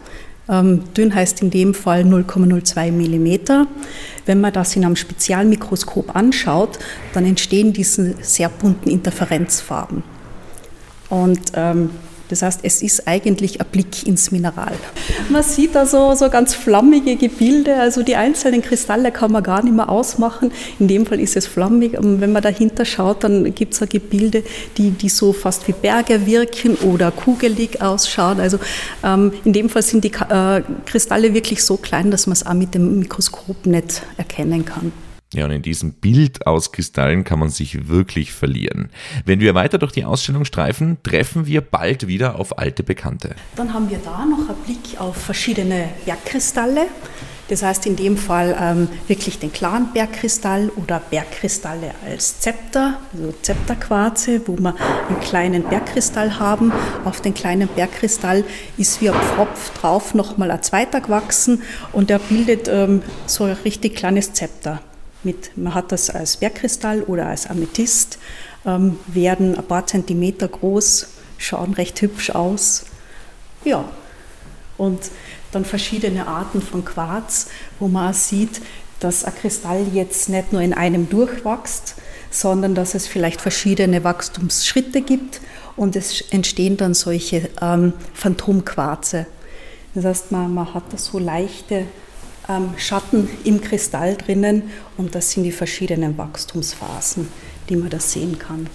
Ähm, 0.50 0.84
dünn 0.96 1.14
heißt 1.14 1.42
in 1.42 1.52
dem 1.52 1.74
Fall 1.74 2.02
0,02 2.02 2.92
Millimeter. 2.92 3.68
Wenn 4.26 4.42
man 4.42 4.52
das 4.52 4.76
in 4.76 4.84
einem 4.84 4.96
Spezialmikroskop 4.96 6.16
anschaut, 6.16 6.80
dann 7.14 7.26
entstehen 7.26 7.72
diese 7.74 8.16
sehr 8.22 8.50
bunten 8.50 8.90
Interferenzfarben. 8.90 10.04
Und 11.10 11.40
ähm, 11.54 11.92
das 12.30 12.44
heißt, 12.44 12.62
es 12.64 12.82
ist 12.82 13.08
eigentlich 13.08 13.60
ein 13.60 13.68
Blick 13.72 14.08
ins 14.08 14.32
Mineral. 14.32 14.74
Man 15.30 15.44
sieht 15.44 15.76
da 15.76 15.86
so, 15.86 16.14
so 16.14 16.30
ganz 16.30 16.54
flammige 16.54 17.16
Gebilde, 17.16 17.76
also 17.76 18.04
die 18.04 18.16
einzelnen 18.16 18.62
Kristalle 18.62 19.12
kann 19.12 19.32
man 19.32 19.44
gar 19.44 19.64
nicht 19.64 19.76
mehr 19.76 19.90
ausmachen. 19.90 20.52
In 20.80 20.88
dem 20.88 21.06
Fall 21.06 21.20
ist 21.20 21.36
es 21.36 21.48
flammig. 21.48 21.98
Und 21.98 22.22
wenn 22.22 22.32
man 22.32 22.44
dahinter 22.44 22.86
schaut, 22.86 23.24
dann 23.24 23.54
gibt 23.56 23.74
es 23.74 23.90
Gebilde, 23.90 24.44
die, 24.78 24.92
die 24.92 25.10
so 25.10 25.34
fast 25.34 25.68
wie 25.68 25.74
Berge 25.74 26.26
wirken 26.26 26.76
oder 26.76 27.12
kugelig 27.12 27.82
ausschauen. 27.82 28.40
Also 28.40 28.60
ähm, 29.04 29.34
in 29.44 29.54
dem 29.54 29.70
Fall 29.70 29.82
sind 29.82 30.04
die 30.04 30.12
äh, 30.12 30.62
Kristalle 30.86 31.34
wirklich 31.34 31.64
so 31.64 31.78
klein, 31.78 32.12
dass 32.12 32.28
man 32.28 32.34
es 32.34 32.46
auch 32.46 32.54
mit 32.54 32.76
dem 32.76 33.00
Mikroskop 33.00 33.66
nicht 33.66 34.04
erkennen 34.18 34.66
kann. 34.66 34.92
Ja, 35.32 35.46
und 35.46 35.52
in 35.52 35.62
diesem 35.62 35.94
Bild 35.94 36.48
aus 36.48 36.72
Kristallen 36.72 37.24
kann 37.24 37.38
man 37.38 37.50
sich 37.50 37.88
wirklich 37.88 38.32
verlieren. 38.32 38.90
Wenn 39.26 39.40
wir 39.40 39.54
weiter 39.54 39.78
durch 39.78 39.92
die 39.92 40.04
Ausstellung 40.04 40.44
streifen, 40.44 40.98
treffen 41.04 41.46
wir 41.46 41.62
bald 41.62 42.08
wieder 42.08 42.40
auf 42.40 42.58
alte 42.58 42.82
Bekannte. 42.82 43.36
Dann 43.56 43.72
haben 43.72 43.92
wir 43.92 44.00
da 44.00 44.26
noch 44.26 44.50
einen 44.50 44.58
Blick 44.66 45.00
auf 45.00 45.16
verschiedene 45.16 45.90
Bergkristalle. 46.06 46.88
Das 47.48 47.62
heißt 47.62 47.86
in 47.86 47.96
dem 47.96 48.18
Fall 48.18 48.58
ähm, 48.60 48.88
wirklich 49.08 49.38
den 49.38 49.52
klaren 49.54 49.94
Bergkristall 49.94 50.72
oder 50.76 51.00
Bergkristalle 51.00 51.94
als 52.04 52.40
Zepter, 52.40 53.00
also 53.14 53.32
Zepterquarze, 53.44 54.42
wo 54.48 54.58
wir 54.58 54.76
einen 55.10 55.20
kleinen 55.20 55.64
Bergkristall 55.64 56.40
haben. 56.40 56.72
Auf 57.06 57.22
den 57.22 57.36
kleinen 57.36 57.68
Bergkristall 57.68 58.44
ist 58.78 59.00
wie 59.02 59.10
ein 59.12 59.20
Pfropf 59.20 59.80
drauf 59.80 60.16
nochmal 60.16 60.50
ein 60.50 60.64
zweiter 60.64 61.02
gewachsen 61.02 61.62
und 61.92 62.10
der 62.10 62.18
bildet 62.18 62.68
ähm, 62.68 63.04
so 63.28 63.44
ein 63.44 63.58
richtig 63.64 63.96
kleines 63.96 64.34
Zepter 64.34 64.82
mit, 65.24 65.58
man 65.58 65.74
hat 65.74 65.92
das 65.92 66.10
als 66.10 66.38
Bergkristall 66.38 67.04
oder 67.04 67.28
als 67.28 67.48
Amethyst, 67.48 68.20
ähm, 68.66 68.98
werden 69.08 69.56
ein 69.58 69.66
paar 69.66 69.86
Zentimeter 69.88 70.48
groß, 70.48 71.08
schauen 71.38 71.74
recht 71.74 72.02
hübsch 72.02 72.32
aus. 72.32 72.86
Ja, 73.64 73.86
und 74.78 75.00
dann 75.52 75.66
verschiedene 75.66 76.28
Arten 76.28 76.62
von 76.62 76.86
Quarz, 76.86 77.48
wo 77.80 77.88
man 77.88 78.14
sieht, 78.14 78.62
dass 79.00 79.24
ein 79.24 79.36
Kristall 79.36 79.88
jetzt 79.94 80.30
nicht 80.30 80.54
nur 80.54 80.62
in 80.62 80.74
einem 80.74 81.10
durchwächst, 81.10 81.96
sondern 82.32 82.76
dass 82.76 82.96
es 82.96 83.08
vielleicht 83.08 83.42
verschiedene 83.42 84.04
Wachstumsschritte 84.04 85.02
gibt 85.02 85.42
und 85.76 85.96
es 85.96 86.22
entstehen 86.32 86.78
dann 86.78 86.94
solche 86.94 87.50
ähm, 87.62 87.94
Phantomquarze. 88.14 89.26
Das 89.96 90.06
heißt, 90.06 90.32
man, 90.32 90.54
man 90.54 90.74
hat 90.74 90.84
da 90.92 90.98
so 90.98 91.18
leichte 91.18 91.86
Schatten 92.78 93.30
im 93.44 93.62
Kristall 93.62 94.16
drinnen 94.16 94.72
und 94.98 95.14
das 95.16 95.32
sind 95.32 95.44
die 95.44 95.52
verschiedenen 95.52 96.18
Wachstumsphasen, 96.18 97.28
die 97.70 97.76
man 97.76 97.90
da 97.90 98.00
sehen 98.00 98.40
kann. 98.40 98.68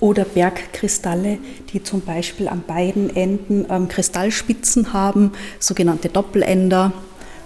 Oder 0.00 0.24
Bergkristalle, 0.24 1.38
die 1.72 1.82
zum 1.82 2.02
Beispiel 2.02 2.46
an 2.46 2.62
beiden 2.64 3.14
Enden 3.14 3.66
ähm, 3.68 3.88
Kristallspitzen 3.88 4.92
haben, 4.92 5.32
sogenannte 5.58 6.08
Doppelender 6.08 6.92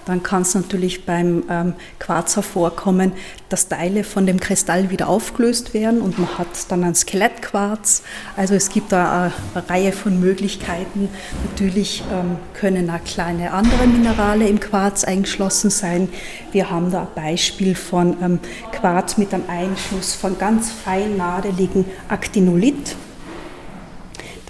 dann 0.06 0.22
kann 0.22 0.42
es 0.42 0.54
natürlich 0.54 1.06
beim 1.06 1.44
ähm, 1.48 1.74
Quarzer 1.98 2.42
vorkommen, 2.42 3.12
dass 3.48 3.68
Teile 3.68 4.04
von 4.04 4.26
dem 4.26 4.40
Kristall 4.40 4.90
wieder 4.90 5.08
aufgelöst 5.08 5.74
werden 5.74 6.00
und 6.00 6.18
man 6.18 6.38
hat 6.38 6.48
dann 6.68 6.84
ein 6.84 6.94
Skelettquarz. 6.94 8.02
Also 8.36 8.54
es 8.54 8.70
gibt 8.70 8.92
da 8.92 9.24
eine, 9.24 9.32
eine 9.54 9.70
Reihe 9.70 9.92
von 9.92 10.18
Möglichkeiten. 10.20 11.08
Natürlich 11.50 12.02
ähm, 12.12 12.36
können 12.54 12.90
auch 12.90 13.04
kleine 13.04 13.52
andere 13.52 13.86
Minerale 13.86 14.48
im 14.48 14.60
Quarz 14.60 15.04
eingeschlossen 15.04 15.70
sein. 15.70 16.08
Wir 16.52 16.70
haben 16.70 16.90
da 16.90 17.02
ein 17.02 17.08
Beispiel 17.14 17.74
von 17.74 18.16
ähm, 18.22 18.38
Quarz 18.72 19.18
mit 19.18 19.32
einem 19.32 19.44
Einschluss 19.48 20.14
von 20.14 20.38
ganz 20.38 20.70
fein 20.70 21.16
nadeligen 21.16 21.84
Actinolith. 22.08 22.96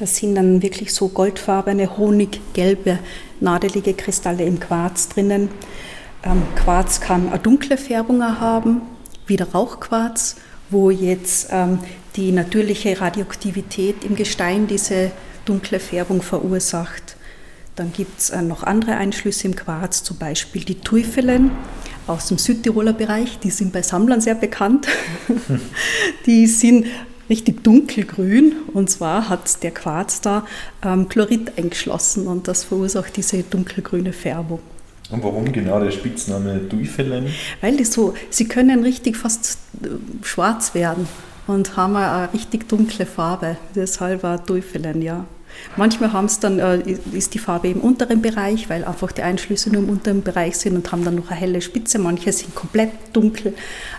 Das 0.03 0.17
sind 0.17 0.35
dann 0.35 0.63
wirklich 0.63 0.93
so 0.93 1.07
goldfarbene, 1.07 1.97
honiggelbe, 1.97 2.99
nadelige 3.39 3.95
Kristalle 3.95 4.43
im 4.43 4.59
Quarz 4.59 5.09
drinnen. 5.09 5.49
Ähm, 6.25 6.43
Quarz 6.57 7.01
kann 7.01 7.29
eine 7.29 7.39
dunkle 7.39 7.77
Färbung 7.77 8.21
haben, 8.21 8.81
wie 9.29 9.37
der 9.37 9.53
Rauchquarz, 9.53 10.39
wo 10.71 10.91
jetzt 10.91 11.51
ähm, 11.53 11.79
die 12.17 12.33
natürliche 12.33 13.01
Radioaktivität 13.01 14.03
im 14.05 14.17
Gestein 14.17 14.67
diese 14.67 15.13
dunkle 15.45 15.79
Färbung 15.79 16.21
verursacht. 16.21 17.15
Dann 17.77 17.93
gibt 17.93 18.19
es 18.19 18.31
äh, 18.31 18.43
noch 18.43 18.65
andere 18.65 18.97
Einschlüsse 18.97 19.47
im 19.47 19.55
Quarz, 19.55 20.03
zum 20.03 20.19
Beispiel 20.19 20.65
die 20.65 20.81
Tuifelen 20.81 21.53
aus 22.09 22.27
dem 22.27 22.39
Südtiroler 22.39 22.93
Bereich. 22.93 23.39
Die 23.39 23.51
sind 23.51 23.73
bei 23.73 23.83
Sammlern 23.83 24.21
sehr 24.21 24.35
bekannt. 24.35 24.89
die 26.27 26.49
sind 26.49 26.87
richtig 27.33 27.65
dunkelgrün. 27.65 28.53
Und 28.75 28.91
zwar 28.91 29.29
hat 29.29 29.63
der 29.63 29.71
Quarz 29.71 30.21
da 30.21 30.47
ähm, 30.85 31.09
Chlorid 31.09 31.59
eingeschlossen 31.59 32.27
und 32.27 32.47
das 32.47 32.65
verursacht 32.65 33.17
diese 33.17 33.43
dunkelgrüne 33.43 34.13
Färbung. 34.13 34.61
Und 35.11 35.23
warum 35.25 35.51
genau 35.51 35.81
der 35.81 35.91
Spitzname 35.91 36.59
Duifelen? 36.59 37.27
Weil 37.61 37.77
die 37.77 37.85
so, 37.85 38.15
sie 38.31 38.47
können 38.47 38.83
richtig 38.83 39.17
fast 39.17 39.59
äh, 39.83 39.89
schwarz 40.23 40.75
werden 40.75 41.09
und 41.47 41.77
haben 41.77 41.97
eine 41.97 42.33
richtig 42.33 42.69
dunkle 42.69 43.07
Farbe. 43.07 43.57
Deshalb 43.75 44.23
war 44.23 44.39
Duifelen, 44.39 45.03
ja. 45.03 45.25
Manchmal 45.77 46.13
haben 46.13 46.27
es 46.27 46.41
dann, 46.41 46.59
äh, 46.59 46.83
ist 47.13 47.35
die 47.35 47.39
Farbe 47.39 47.69
im 47.69 47.81
unteren 47.81 48.21
Bereich, 48.23 48.69
weil 48.69 48.85
einfach 48.85 49.13
die 49.13 49.23
Einschlüsse 49.23 49.71
nur 49.71 49.83
im 49.83 49.89
unteren 49.89 50.23
Bereich 50.23 50.57
sind 50.57 50.77
und 50.77 50.93
haben 50.93 51.05
dann 51.05 51.15
noch 51.15 51.31
eine 51.31 51.41
helle 51.41 51.61
Spitze. 51.61 51.99
Manche 51.99 52.33
sind 52.33 52.55
komplett 52.55 52.91
dunkel. 53.13 53.55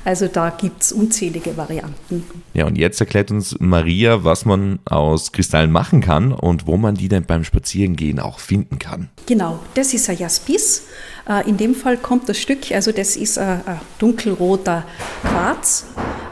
Also 0.06 0.28
da 0.28 0.50
gibt 0.50 0.84
es 0.84 0.92
unzählige 0.92 1.58
Varianten. 1.58 2.24
Ja, 2.54 2.66
und 2.68 2.78
jetzt 2.78 3.00
erklärt 3.00 3.32
uns 3.32 3.56
Maria, 3.60 4.24
was 4.24 4.46
man 4.46 4.80
aus 4.86 5.32
Kristallen 5.32 5.72
machen 5.72 6.02
kann 6.02 6.32
und 6.32 6.68
wo 6.68 6.78
man 6.78 6.96
die 6.96 7.08
dann 7.08 7.26
beim 7.26 7.44
Spazierengehen 7.44 8.20
auch 8.20 8.40
finden 8.40 8.80
kann. 8.80 9.10
Genau, 9.26 9.60
das 9.74 9.94
ist 9.94 10.10
ein 10.10 10.18
Jaspis. 10.18 10.84
Äh, 11.28 11.50
in 11.50 11.58
dem 11.58 11.76
Fall 11.76 11.98
kommt 11.98 12.30
das 12.30 12.38
Stück, 12.38 12.72
also 12.72 12.92
das 12.92 13.16
ist 13.16 13.38
ein 13.40 13.62
dunkelroter 14.00 14.86
Quarz. 15.24 15.86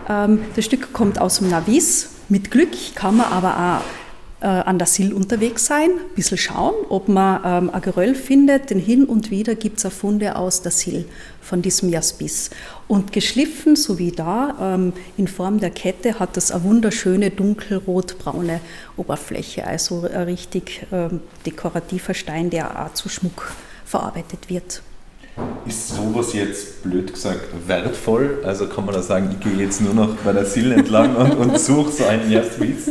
Ähm, 0.10 0.40
das 0.56 0.66
Stück 0.66 0.94
kommt 0.94 1.20
aus 1.20 1.40
dem 1.40 1.50
Navis. 1.50 2.10
Mit 2.30 2.52
Glück 2.52 2.72
kann 2.96 3.18
man 3.18 3.32
aber 3.32 3.82
auch 3.82 4.01
an 4.46 4.80
der 4.80 4.88
Sill 4.88 5.14
unterwegs 5.14 5.66
sein, 5.66 5.90
ein 5.92 6.16
bisschen 6.16 6.38
schauen, 6.38 6.74
ob 6.90 7.08
man 7.08 7.42
ähm, 7.46 7.70
ein 7.70 7.82
Geröll 7.82 8.16
findet, 8.16 8.70
denn 8.70 8.80
hin 8.80 9.06
und 9.06 9.30
wieder 9.30 9.56
gibt 9.56 9.84
es 9.84 9.94
Funde 9.94 10.36
aus 10.36 10.62
der 10.62 10.72
Sill 10.72 11.06
von 11.42 11.62
diesem 11.62 11.90
Jaspis. 11.90 12.50
Und 12.88 13.14
geschliffen, 13.14 13.76
so 13.76 14.00
wie 14.00 14.12
da, 14.12 14.56
ähm, 14.60 14.94
in 15.18 15.28
Form 15.28 15.60
der 15.60 15.70
Kette, 15.70 16.20
hat 16.20 16.38
das 16.38 16.52
eine 16.52 16.64
wunderschöne 16.64 17.30
dunkelrot-braune 17.30 18.62
Oberfläche, 18.98 19.66
also 19.66 20.04
ein 20.04 20.24
richtig 20.24 20.88
ähm, 20.92 21.22
dekorativer 21.46 22.14
Stein, 22.14 22.50
der 22.50 22.86
auch 22.86 22.94
zu 22.94 23.10
Schmuck 23.10 23.52
verarbeitet 23.86 24.50
wird. 24.50 24.82
Ist 25.66 25.90
sowas 25.90 26.34
jetzt 26.34 26.84
blöd 26.84 27.14
gesagt 27.14 27.42
wertvoll? 27.68 28.40
Also 28.44 28.68
kann 28.68 28.86
man 28.86 28.96
da 28.96 29.02
sagen, 29.02 29.30
ich 29.32 29.40
gehe 29.40 29.64
jetzt 29.64 29.80
nur 29.80 29.94
noch 29.94 30.16
bei 30.18 30.34
der 30.34 30.46
Sil 30.46 30.72
entlang 30.74 31.16
und, 31.16 31.34
und 31.34 31.60
suche 31.60 31.92
so 31.92 32.06
einen 32.06 32.30
Jaspis? 32.30 32.90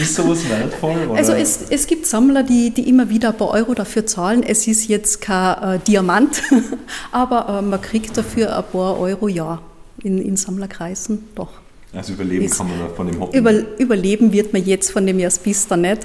Ist 0.00 0.14
sowas 0.14 0.48
wertvoll? 0.48 1.08
Oder? 1.08 1.18
Also 1.18 1.32
es, 1.32 1.70
es 1.70 1.86
gibt 1.86 2.06
Sammler, 2.06 2.42
die, 2.42 2.70
die 2.70 2.88
immer 2.88 3.08
wieder 3.08 3.30
ein 3.30 3.36
paar 3.36 3.50
Euro 3.50 3.74
dafür 3.74 4.04
zahlen. 4.06 4.42
Es 4.42 4.66
ist 4.66 4.88
jetzt 4.88 5.20
kein 5.20 5.76
äh, 5.76 5.78
Diamant, 5.78 6.42
aber 7.12 7.60
äh, 7.60 7.62
man 7.62 7.80
kriegt 7.80 8.16
dafür 8.16 8.56
ein 8.56 8.64
paar 8.70 8.98
Euro 8.98 9.28
ja 9.28 9.62
in, 10.02 10.18
in 10.18 10.36
Sammlerkreisen 10.36 11.28
doch. 11.34 11.52
Also 11.92 12.12
überleben 12.12 12.44
ist, 12.44 12.58
kann 12.58 12.68
man 12.68 12.94
von 12.94 13.06
dem 13.06 13.20
Hobby? 13.20 13.38
Über, 13.38 13.52
überleben 13.78 14.32
wird 14.32 14.52
man 14.52 14.64
jetzt 14.64 14.90
von 14.90 15.06
dem 15.06 15.18
Jaspis 15.18 15.66
da 15.66 15.76
nicht, 15.76 16.02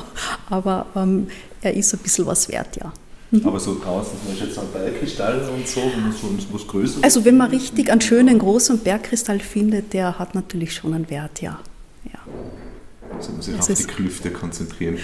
aber 0.50 0.86
ähm, 0.94 1.26
er 1.60 1.74
ist 1.74 1.92
ein 1.92 1.98
bisschen 1.98 2.26
was 2.26 2.48
wert, 2.48 2.76
ja. 2.76 2.92
Mhm. 3.30 3.46
Aber 3.46 3.58
so 3.58 3.78
draußen, 3.78 4.18
zum 4.18 4.28
Beispiel 4.28 4.48
jetzt 4.48 4.58
ein 4.58 4.66
Bergkristall 4.72 5.48
und 5.50 5.66
so, 5.66 5.80
wenn 5.82 6.02
man 6.02 6.12
so 6.12 6.28
was 6.52 6.66
Größeres. 6.66 7.02
Also, 7.02 7.24
wenn 7.24 7.36
man 7.36 7.50
richtig 7.50 7.90
einen 7.90 8.00
schönen 8.00 8.38
großen 8.38 8.78
Bergkristall 8.78 9.40
findet, 9.40 9.92
der 9.92 10.18
hat 10.18 10.34
natürlich 10.34 10.72
schon 10.74 10.94
einen 10.94 11.10
Wert, 11.10 11.42
ja. 11.42 11.58
ja. 12.04 12.20
Also, 13.14 13.32
muss 13.32 13.46
sich 13.46 13.58
auf 13.58 13.66
die 13.66 13.84
Klüfte 13.84 14.30
konzentrieren. 14.30 14.98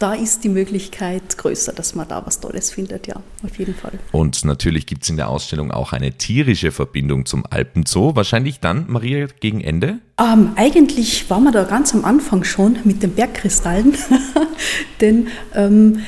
Da 0.00 0.12
ist 0.12 0.42
die 0.42 0.48
Möglichkeit 0.48 1.38
größer, 1.38 1.72
dass 1.72 1.94
man 1.94 2.08
da 2.08 2.26
was 2.26 2.40
Tolles 2.40 2.70
findet, 2.70 3.06
ja, 3.06 3.14
auf 3.44 3.58
jeden 3.58 3.74
Fall. 3.74 3.92
Und 4.10 4.44
natürlich 4.44 4.86
gibt 4.86 5.04
es 5.04 5.08
in 5.08 5.16
der 5.16 5.28
Ausstellung 5.28 5.70
auch 5.70 5.92
eine 5.92 6.12
tierische 6.12 6.72
Verbindung 6.72 7.26
zum 7.26 7.44
Alpenzoo. 7.48 8.16
Wahrscheinlich 8.16 8.58
dann, 8.58 8.86
Maria, 8.88 9.28
gegen 9.38 9.60
Ende? 9.60 10.00
Ähm, 10.18 10.50
eigentlich 10.56 11.30
waren 11.30 11.44
wir 11.44 11.52
da 11.52 11.62
ganz 11.62 11.94
am 11.94 12.04
Anfang 12.04 12.42
schon 12.42 12.78
mit 12.84 13.04
den 13.04 13.12
Bergkristallen, 13.12 13.96
denn 15.00 15.28
ähm, 15.54 16.00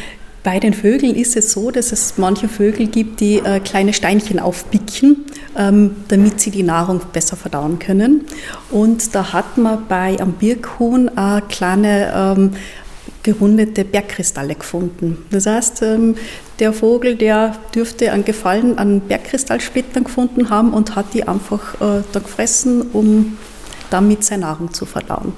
bei 0.47 0.61
den 0.61 0.75
Vögeln 0.75 1.17
ist 1.17 1.37
es 1.37 1.51
so, 1.51 1.73
dass 1.73 1.91
es 1.91 2.19
manche 2.19 2.49
Vögel 2.49 2.87
gibt, 2.87 3.19
die 3.19 3.39
äh, 3.39 3.59
kleine 3.59 3.93
Steinchen 3.93 4.39
aufpicken, 4.39 5.25
ähm, 5.59 5.97
damit 6.07 6.41
sie 6.41 6.53
die 6.53 6.63
Nahrung 6.63 7.01
besser 7.13 7.35
verdauen 7.35 7.81
können. 7.81 8.27
Und 8.71 9.13
da 9.17 9.33
hat 9.33 9.59
man 9.59 9.89
bei 9.89 10.17
am 10.21 10.35
Birkhuhn 10.35 11.09
äh, 11.09 11.41
kleine 11.49 12.13
ähm, 12.15 12.51
gerundete 13.25 13.85
Bergkristalle 13.85 14.55
gefunden. 14.55 15.19
Das 15.33 15.47
heißt, 15.47 15.83
ähm, 15.83 16.15
der 16.61 16.73
Vogel, 16.73 17.17
der 17.17 17.57
dürfte 17.75 18.13
einen 18.13 18.25
Gefallen 18.25 18.79
an 18.79 19.01
Bergkristallsplittern 19.01 20.05
gefunden 20.05 20.49
haben 20.49 20.73
und 20.75 20.95
hat 20.95 21.07
die 21.13 21.27
einfach 21.27 21.75
äh, 21.81 22.05
da 22.13 22.21
gefressen, 22.21 22.83
um 22.93 23.37
damit 23.91 24.23
seine 24.23 24.43
Nahrung 24.43 24.73
zu 24.73 24.87
verdauen. 24.87 25.33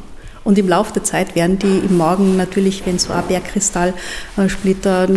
Und 0.44 0.58
im 0.58 0.68
Laufe 0.68 0.92
der 0.92 1.04
Zeit 1.04 1.34
werden 1.34 1.58
die 1.58 1.78
im 1.78 1.96
Magen 1.96 2.36
natürlich, 2.36 2.86
wenn 2.86 2.98
so 2.98 3.12
ein 3.12 3.26
Bergkristallsplitter 3.26 5.08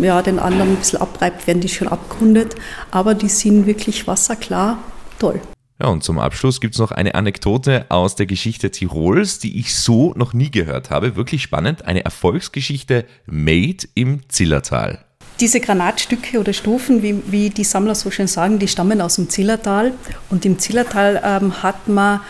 ja, 0.00 0.22
den 0.22 0.38
anderen 0.38 0.70
ein 0.70 0.76
bisschen 0.76 1.00
abreibt, 1.00 1.46
werden 1.46 1.60
die 1.60 1.68
schon 1.68 1.88
abgerundet. 1.88 2.54
Aber 2.90 3.14
die 3.14 3.28
sind 3.28 3.66
wirklich 3.66 4.06
wasserklar. 4.06 4.78
Toll. 5.18 5.40
Ja, 5.80 5.86
und 5.86 6.02
zum 6.02 6.18
Abschluss 6.18 6.60
gibt 6.60 6.74
es 6.74 6.80
noch 6.80 6.90
eine 6.90 7.14
Anekdote 7.14 7.86
aus 7.88 8.16
der 8.16 8.26
Geschichte 8.26 8.72
Tirols, 8.72 9.38
die 9.38 9.60
ich 9.60 9.76
so 9.76 10.12
noch 10.16 10.32
nie 10.32 10.50
gehört 10.50 10.90
habe. 10.90 11.14
Wirklich 11.14 11.42
spannend. 11.42 11.84
Eine 11.84 12.04
Erfolgsgeschichte 12.04 13.04
made 13.26 13.86
im 13.94 14.28
Zillertal. 14.28 15.04
Diese 15.38 15.60
Granatstücke 15.60 16.40
oder 16.40 16.52
Stufen, 16.52 17.04
wie, 17.04 17.22
wie 17.30 17.50
die 17.50 17.62
Sammler 17.62 17.94
so 17.94 18.10
schön 18.10 18.26
sagen, 18.26 18.58
die 18.58 18.66
stammen 18.66 19.00
aus 19.00 19.14
dem 19.14 19.28
Zillertal. 19.28 19.92
Und 20.30 20.44
im 20.44 20.58
Zillertal 20.58 21.22
ähm, 21.24 21.62
hat 21.62 21.86
man 21.86 22.22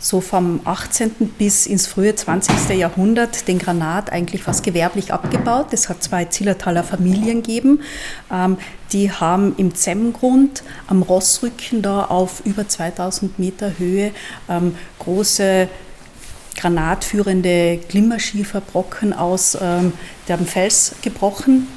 so 0.00 0.20
vom 0.22 0.60
18. 0.64 1.10
bis 1.38 1.66
ins 1.66 1.86
frühe 1.86 2.14
20. 2.14 2.70
Jahrhundert 2.70 3.46
den 3.46 3.58
Granat 3.58 4.10
eigentlich 4.10 4.42
fast 4.42 4.64
gewerblich 4.64 5.12
abgebaut. 5.12 5.66
Es 5.72 5.88
hat 5.88 6.02
zwei 6.02 6.24
Zillertaler 6.24 6.82
Familien 6.82 7.42
gegeben. 7.42 7.82
Ähm, 8.32 8.56
die 8.92 9.12
haben 9.12 9.54
im 9.58 9.74
Zemmgrund 9.74 10.62
am 10.88 11.02
Rossrücken 11.02 11.82
da 11.82 12.06
auf 12.06 12.40
über 12.46 12.66
2000 12.66 13.38
Meter 13.38 13.78
Höhe 13.78 14.12
ähm, 14.48 14.74
große 14.98 15.68
granatführende 16.56 17.78
Glimmerschieferbrocken 17.88 19.12
aus 19.12 19.56
ähm, 19.60 19.92
dem 20.28 20.46
Fels 20.46 20.94
gebrochen 21.02 21.68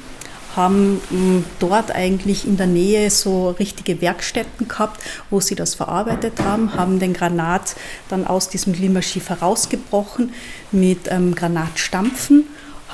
haben 0.56 1.00
hm, 1.10 1.44
dort 1.58 1.90
eigentlich 1.94 2.46
in 2.46 2.56
der 2.56 2.66
Nähe 2.66 3.10
so 3.10 3.50
richtige 3.50 4.00
Werkstätten 4.00 4.68
gehabt, 4.68 5.00
wo 5.30 5.40
sie 5.40 5.54
das 5.54 5.74
verarbeitet 5.74 6.40
haben, 6.40 6.74
haben 6.74 6.98
den 6.98 7.12
Granat 7.12 7.76
dann 8.08 8.26
aus 8.26 8.48
diesem 8.48 8.72
Glimmerschiff 8.72 9.28
herausgebrochen 9.28 10.32
mit 10.72 11.10
ähm, 11.10 11.34
Granatstampfen 11.34 12.44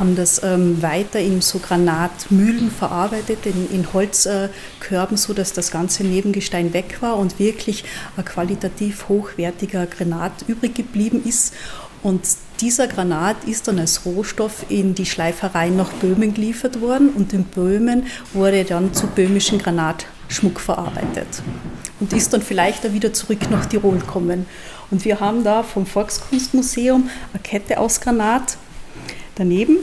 haben 0.01 0.17
das 0.17 0.43
ähm, 0.43 0.81
weiter 0.83 1.21
in 1.21 1.43
so 1.43 1.59
Granatmühlen 1.59 2.71
verarbeitet, 2.71 3.45
in, 3.45 3.71
in 3.71 3.93
Holzkörben, 3.93 5.15
äh, 5.15 5.19
so 5.19 5.35
dass 5.35 5.53
das 5.53 5.71
ganze 5.71 6.05
Nebengestein 6.05 6.73
weg 6.73 6.97
war 7.01 7.19
und 7.19 7.39
wirklich 7.39 7.85
ein 8.17 8.25
qualitativ 8.25 9.09
hochwertiger 9.09 9.87
Granat 9.87 10.33
übrig 10.49 10.75
geblieben 10.75 11.23
ist. 11.25 11.55
Und 12.03 12.23
dieser 12.61 12.89
Granat 12.89 13.45
ist 13.45 13.69
dann 13.69 13.79
als 13.79 14.05
Rohstoff 14.07 14.67
in 14.69 14.95
die 14.95 15.07
Schleiferei 15.07 15.69
nach 15.69 15.91
Böhmen 15.95 16.35
geliefert 16.35 16.81
worden 16.81 17.11
und 17.11 17.33
in 17.33 17.45
Böhmen 17.45 18.07
wurde 18.33 18.65
dann 18.65 18.95
zu 18.95 19.07
böhmischen 19.07 19.59
Granatschmuck 19.59 20.61
verarbeitet 20.61 21.43
und 22.01 22.13
ist 22.13 22.33
dann 22.33 22.43
vielleicht 22.43 22.87
auch 22.87 22.93
wieder 22.93 23.13
zurück 23.13 23.51
nach 23.51 23.67
Tirol 23.67 23.99
gekommen. 23.99 24.47
Und 24.91 25.05
wir 25.05 25.21
haben 25.21 25.45
da 25.45 25.63
vom 25.63 25.87
Volkskunstmuseum 25.87 27.09
eine 27.33 27.43
Kette 27.43 27.79
aus 27.79 28.01
Granat 28.01 28.57
daneben. 29.35 29.79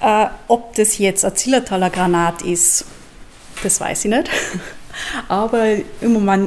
Äh, 0.00 0.26
ob 0.46 0.74
das 0.76 0.98
jetzt 0.98 1.24
ein 1.24 1.34
Zillertaler 1.34 1.90
Granat 1.90 2.42
ist, 2.42 2.84
das 3.62 3.80
weiß 3.80 4.04
ich 4.04 4.10
nicht. 4.10 4.30
Aber 5.28 5.76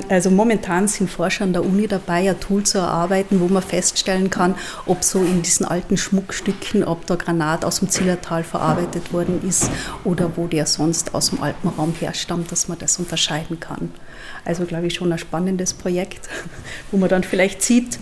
also 0.09 0.29
momentan 0.29 0.87
sind 0.87 1.09
Forscher 1.09 1.43
an 1.43 1.53
der 1.53 1.65
Uni 1.65 1.87
dabei, 1.87 2.29
ein 2.29 2.39
Tool 2.39 2.63
zu 2.63 2.77
erarbeiten, 2.77 3.39
wo 3.39 3.47
man 3.47 3.63
feststellen 3.63 4.29
kann, 4.29 4.55
ob 4.85 5.03
so 5.03 5.19
in 5.19 5.41
diesen 5.41 5.65
alten 5.65 5.97
Schmuckstücken, 5.97 6.83
ob 6.83 7.05
da 7.05 7.15
Granat 7.15 7.65
aus 7.65 7.79
dem 7.79 7.89
Zillertal 7.89 8.43
verarbeitet 8.43 9.13
worden 9.13 9.41
ist 9.47 9.69
oder 10.03 10.31
wo 10.35 10.47
der 10.47 10.65
sonst 10.65 11.13
aus 11.13 11.29
dem 11.29 11.41
Alpenraum 11.41 11.93
herstammt, 11.99 12.51
dass 12.51 12.67
man 12.67 12.77
das 12.79 12.97
unterscheiden 12.99 13.59
kann. 13.59 13.91
Also 14.45 14.65
glaube 14.65 14.87
ich 14.87 14.95
schon 14.95 15.11
ein 15.11 15.19
spannendes 15.19 15.73
Projekt, 15.73 16.29
wo 16.91 16.97
man 16.97 17.09
dann 17.09 17.23
vielleicht 17.23 17.61
sieht, 17.61 17.99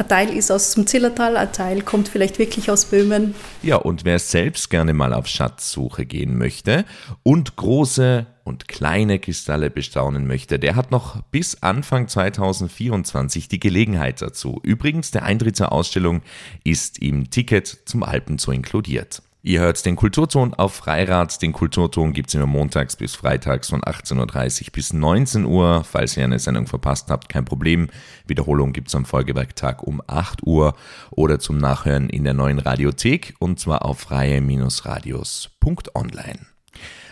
ein 0.00 0.08
Teil 0.08 0.34
ist 0.34 0.50
aus 0.50 0.72
dem 0.72 0.86
Zillertal, 0.86 1.36
ein 1.36 1.52
Teil 1.52 1.82
kommt 1.82 2.08
vielleicht 2.08 2.38
wirklich 2.38 2.70
aus 2.70 2.86
Böhmen. 2.86 3.34
Ja, 3.62 3.76
und 3.76 4.06
wer 4.06 4.18
selbst 4.18 4.70
gerne 4.70 4.94
mal 4.94 5.12
auf 5.12 5.26
Schatzsuche 5.26 6.06
gehen 6.06 6.38
möchte 6.38 6.86
und 7.22 7.56
große 7.56 8.26
und 8.42 8.66
kleine 8.66 9.18
Kristalle 9.18 9.68
bestaunen 9.68 10.26
möchte, 10.26 10.58
der 10.58 10.74
hat 10.74 10.90
noch 10.90 11.20
bis 11.30 11.62
Anfang 11.62 12.08
2024 12.08 13.48
die 13.48 13.60
Gelegenheit 13.60 14.22
dazu. 14.22 14.58
Übrigens, 14.62 15.10
der 15.10 15.24
Eintritt 15.24 15.56
zur 15.56 15.70
Ausstellung 15.70 16.22
ist 16.64 16.98
im 16.98 17.28
Ticket 17.28 17.66
zum 17.84 18.02
Alpenzoo 18.02 18.52
inkludiert. 18.52 19.22
Ihr 19.42 19.60
hört 19.60 19.86
den 19.86 19.96
Kulturton 19.96 20.52
auf 20.52 20.74
Freirad. 20.74 21.40
Den 21.40 21.52
Kulturton 21.52 22.12
gibt 22.12 22.28
es 22.28 22.34
immer 22.34 22.44
montags 22.44 22.96
bis 22.96 23.14
freitags 23.14 23.70
von 23.70 23.80
18.30 23.80 24.66
Uhr 24.66 24.72
bis 24.72 24.92
19 24.92 25.46
Uhr. 25.46 25.82
Falls 25.84 26.18
ihr 26.18 26.24
eine 26.24 26.38
Sendung 26.38 26.66
verpasst 26.66 27.10
habt, 27.10 27.30
kein 27.30 27.46
Problem. 27.46 27.88
Wiederholung 28.26 28.74
gibt 28.74 28.88
es 28.88 28.94
am 28.94 29.06
Folgewerktag 29.06 29.82
um 29.82 30.02
8 30.06 30.42
Uhr 30.42 30.74
oder 31.10 31.38
zum 31.38 31.56
Nachhören 31.56 32.10
in 32.10 32.24
der 32.24 32.34
neuen 32.34 32.58
Radiothek 32.58 33.34
und 33.38 33.58
zwar 33.58 33.86
auf 33.86 34.00
freie-radios.online. 34.00 36.40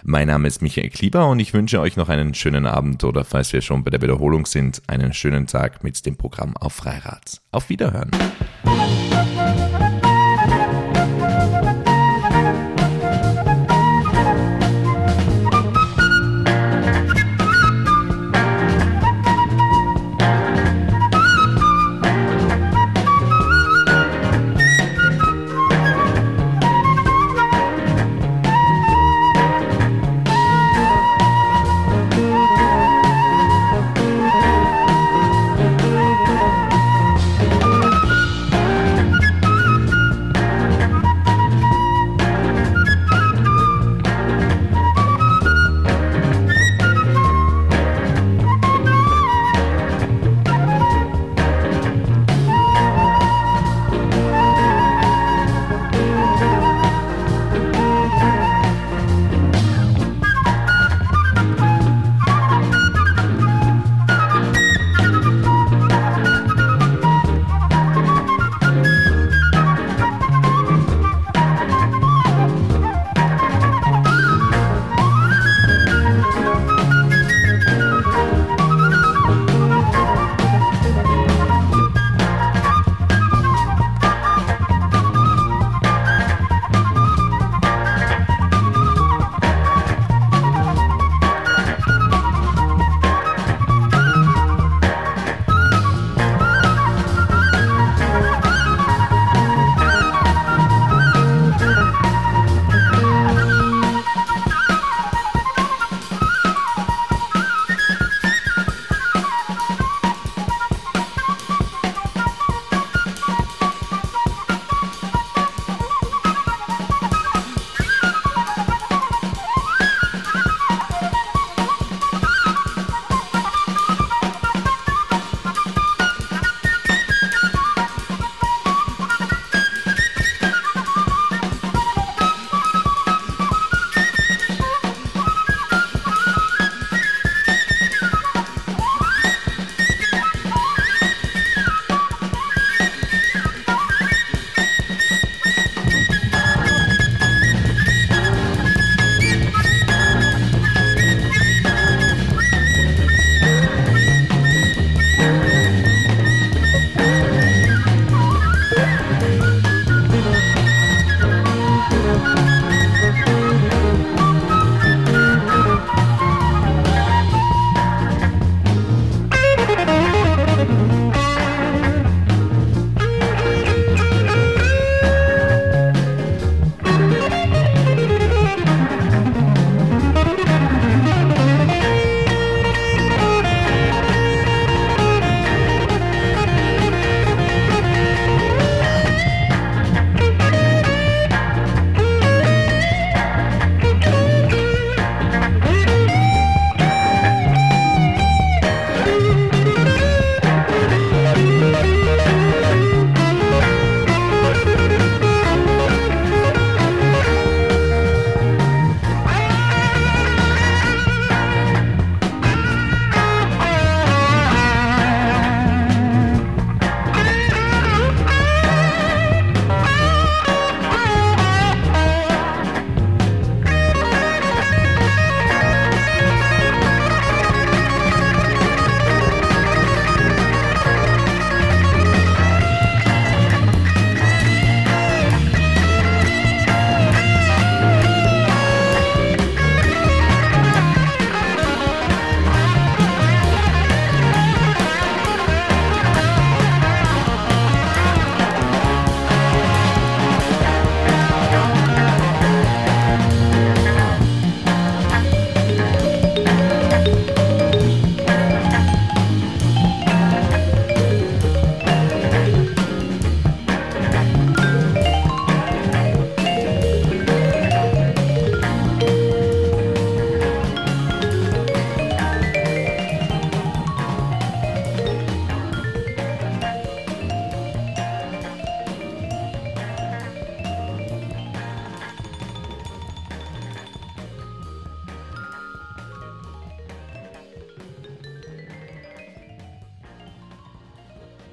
Mein 0.04 0.28
Name 0.28 0.46
ist 0.48 0.60
Michael 0.60 0.90
Klieber 0.90 1.28
und 1.28 1.40
ich 1.40 1.54
wünsche 1.54 1.80
euch 1.80 1.96
noch 1.96 2.10
einen 2.10 2.34
schönen 2.34 2.66
Abend 2.66 3.04
oder 3.04 3.24
falls 3.24 3.54
wir 3.54 3.62
schon 3.62 3.84
bei 3.84 3.90
der 3.90 4.02
Wiederholung 4.02 4.44
sind, 4.44 4.82
einen 4.86 5.14
schönen 5.14 5.46
Tag 5.46 5.82
mit 5.82 6.04
dem 6.04 6.16
Programm 6.16 6.54
auf 6.58 6.74
Freirad. 6.74 7.40
Auf 7.52 7.70
Wiederhören. 7.70 8.10